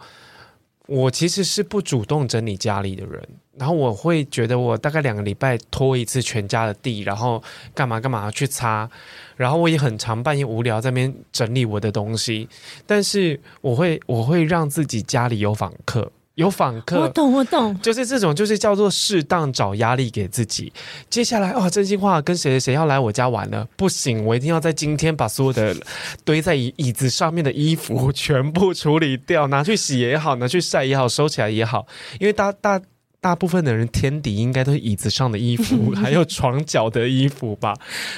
[0.89, 3.21] 我其实是不主动整理家里的人。
[3.57, 7.43] 然后我会觉得我大概两个礼拜拖一次全家的地，然后
[7.75, 8.89] 干嘛干嘛去擦，
[9.35, 12.47] 然后我也很常半夜无聊在那边整理我的东西，
[12.87, 16.09] 但是我会我会让自己家里有访客，
[16.39, 20.71] 有访客，我懂我懂，就是这种就是叫做适当找压力给自己。
[21.09, 23.67] 接下来哦，真心话跟谁谁要来我家玩呢？
[23.75, 25.75] 不行，我一定要在今天把所有的
[26.23, 31.85] 堆在椅椅子上面的衣服全部处理掉，拿去洗也好，拿去晒也好，收起来也好，
[32.21, 32.81] 因为大大。
[33.22, 37.76] 大部分的人天敌应该都是椅子上的衣服， 还有床脚的衣服吧？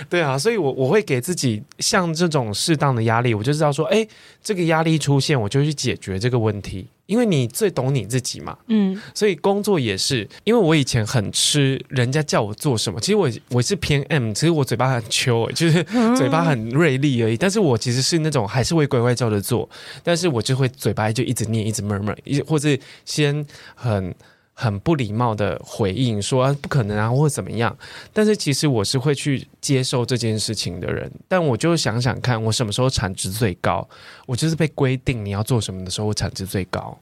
[0.10, 4.08] 对啊，所以我我会给自己像这种适当的压力，我就知道说，哎，
[4.44, 6.88] 这个压力出现，我就去解决这个问题。
[7.08, 15.84] 因为你最懂你自己嘛，嗯，所以工作也是，因为我以前很吃人家叫我做什么，其实我我是偏 M，其实我嘴巴很秋，就是
[16.16, 19.68] 嘴巴很锐利而已，但是我其实是那种还是会乖乖照着做，
[20.04, 22.70] 但是我就会嘴巴就一直念，一直 murmur，或者
[23.04, 23.46] 先
[23.76, 24.16] 很。
[24.54, 27.76] 很不礼貌的回应说啊不可能啊，或者怎么样？
[28.14, 31.12] 但是其实我是会去接受这件事情的人。
[31.28, 33.88] 但我就想想看，我什么时候产值最高？
[34.28, 36.96] 我就是被规定你要做什么的时候，我产值最高。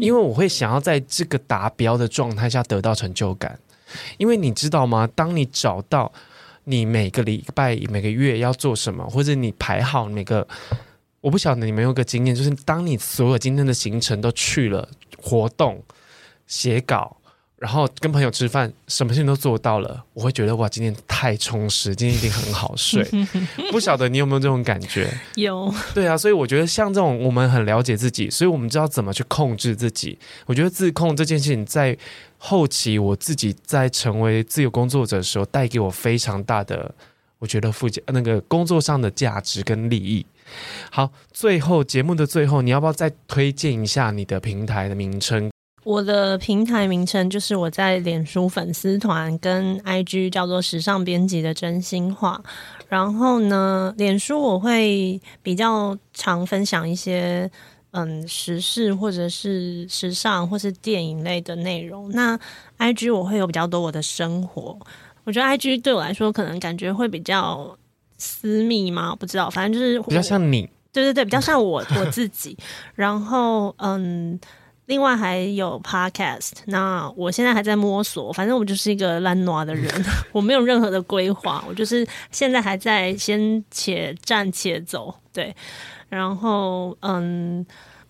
[0.00, 3.58] 因为我会想要在这个达标的状态下得到成就感。
[4.18, 5.08] 因为你知道吗？
[5.14, 6.12] 当你找到
[6.64, 10.46] 你每个礼拜、每个月要做什么，或者你排好每个，
[11.22, 14.86] 我不晓得你们有个经验，就是当你所有今天的行程都去了
[15.16, 15.82] 活动。
[16.48, 17.16] 写稿，
[17.58, 23.06] 然后跟朋友吃饭，什么事情都做到了，我会觉得哇，今天太充实，今天一定很好睡。
[23.70, 25.08] 不晓得你有没有这种感觉？
[25.34, 25.72] 有。
[25.94, 30.18] 对啊，所以我觉得像这种，我们很了解自己，所以我们知道怎么去控制自己。
[30.46, 31.96] 我觉得自控这件事情，在
[32.38, 36.94] 后期我自己在成为自由工作者的时候，带给我非常大的，
[37.40, 40.24] 我觉得附加那个工作上的价值跟利益。
[40.90, 45.50] 好，最后节目的最后，你要不要再推荐一下你的平台的名称？
[45.88, 52.38] 我的平台名称就是我在脸书粉丝团跟 IG 叫做时尚编辑的真心话。
[52.88, 57.50] 然后呢，脸书我会比较常分享一些
[57.92, 62.10] 嗯时事或者是时尚或是电影类的内容。
[62.10, 62.38] 那
[62.78, 64.78] IG 我会有比较多我的生活。
[65.24, 67.74] 我觉得 IG 对我来说可能感觉会比较
[68.18, 69.16] 私密嘛？
[69.16, 70.68] 不知道，反正就是比较像你。
[70.92, 72.54] 对对对，比较像我 我自己。
[72.94, 74.38] 然后嗯。
[74.88, 79.88] 另外还有 podcast，那我现在还在摸索，反正我就是一个懒惰的人，
[80.32, 85.54] 我没有任何的规划，我就是现在还在先且战且走，对，
[86.08, 87.64] 然后嗯。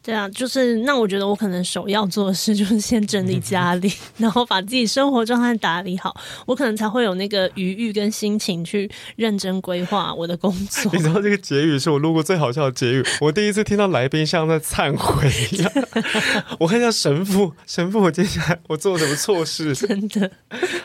[0.08, 10.90] 对啊，就是那我觉得我可能首要做的事就是先整理家里， 然后把自己生活状态打理好，我可能才会有那个余裕跟心情去认真规划我的工作。
[10.96, 15.70] 你知道这个结语是我录过最好笑的结语，我第一次听到来宾像在忏悔一样。
[16.58, 19.74] 我看一下神父，神父，我接下来我做了什么错事？
[19.74, 20.30] 真的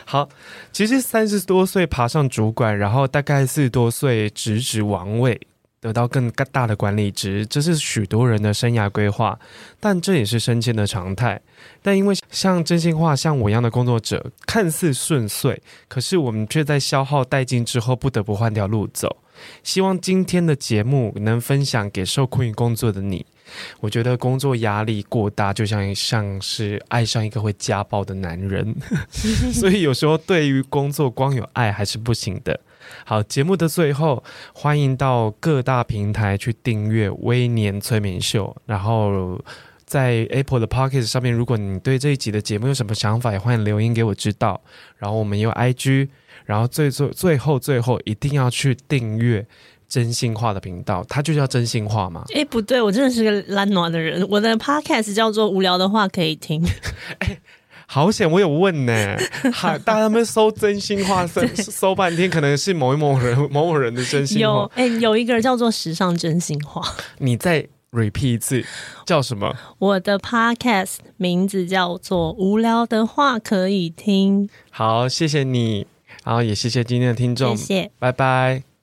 [0.04, 0.28] 好，
[0.70, 5.40] 其实三十多岁爬上主管，然后大概四十多岁直指王位。
[5.84, 9.38] 得到更大的管理值，这是许多人的生涯规划，
[9.78, 11.38] 但这也是升迁的常态。
[11.82, 19.14] 但因为像真心话，像我一样的工作者，看似顺遂，可是我们却在消耗殆尽之后，不得不换条路走。
[19.62, 23.26] 希望今天的节目能分享给受困于工作的你。
[23.80, 28.74] 我觉得工作压力过大，就像像是爱上一个会家暴的男人，
[29.52, 32.58] 所以有时候对于工作光有爱还是不行的。
[33.04, 34.22] 好，节目的最后，
[34.54, 39.40] 欢迎到各大平台去订阅《微年催眠秀》，然后
[39.84, 44.60] 在 Apple 的 Podcast 上面，如果你对这一集的节目有什么想法，也欢迎留言给我知道。
[44.96, 46.08] 然后我们有 IG，
[46.44, 49.46] 然后最最最后最后一定要去订阅
[49.86, 52.24] 真心话的频道，它就叫真心话嘛？
[52.34, 56.66] 哎，不对，我真的是个懒暖的人，我的 Podcast 叫做无聊的话可以听。
[57.18, 57.38] 哎。
[57.94, 59.16] 好险，我有问呢，
[59.54, 64.42] 哈，大家们搜真心话，搜搜半天，可能是某一某人、某某人的真心话。
[64.42, 66.82] 有，哎、欸，有一个叫做时尚真心话。
[67.18, 68.64] 你再 repeat 一次，
[69.06, 69.54] 叫什么？
[69.78, 74.50] 我的 podcast 名字叫做无聊的话可以听。
[74.72, 75.86] 好，谢谢你，
[76.24, 78.64] 然后也谢谢今天的听众，谢谢，拜拜。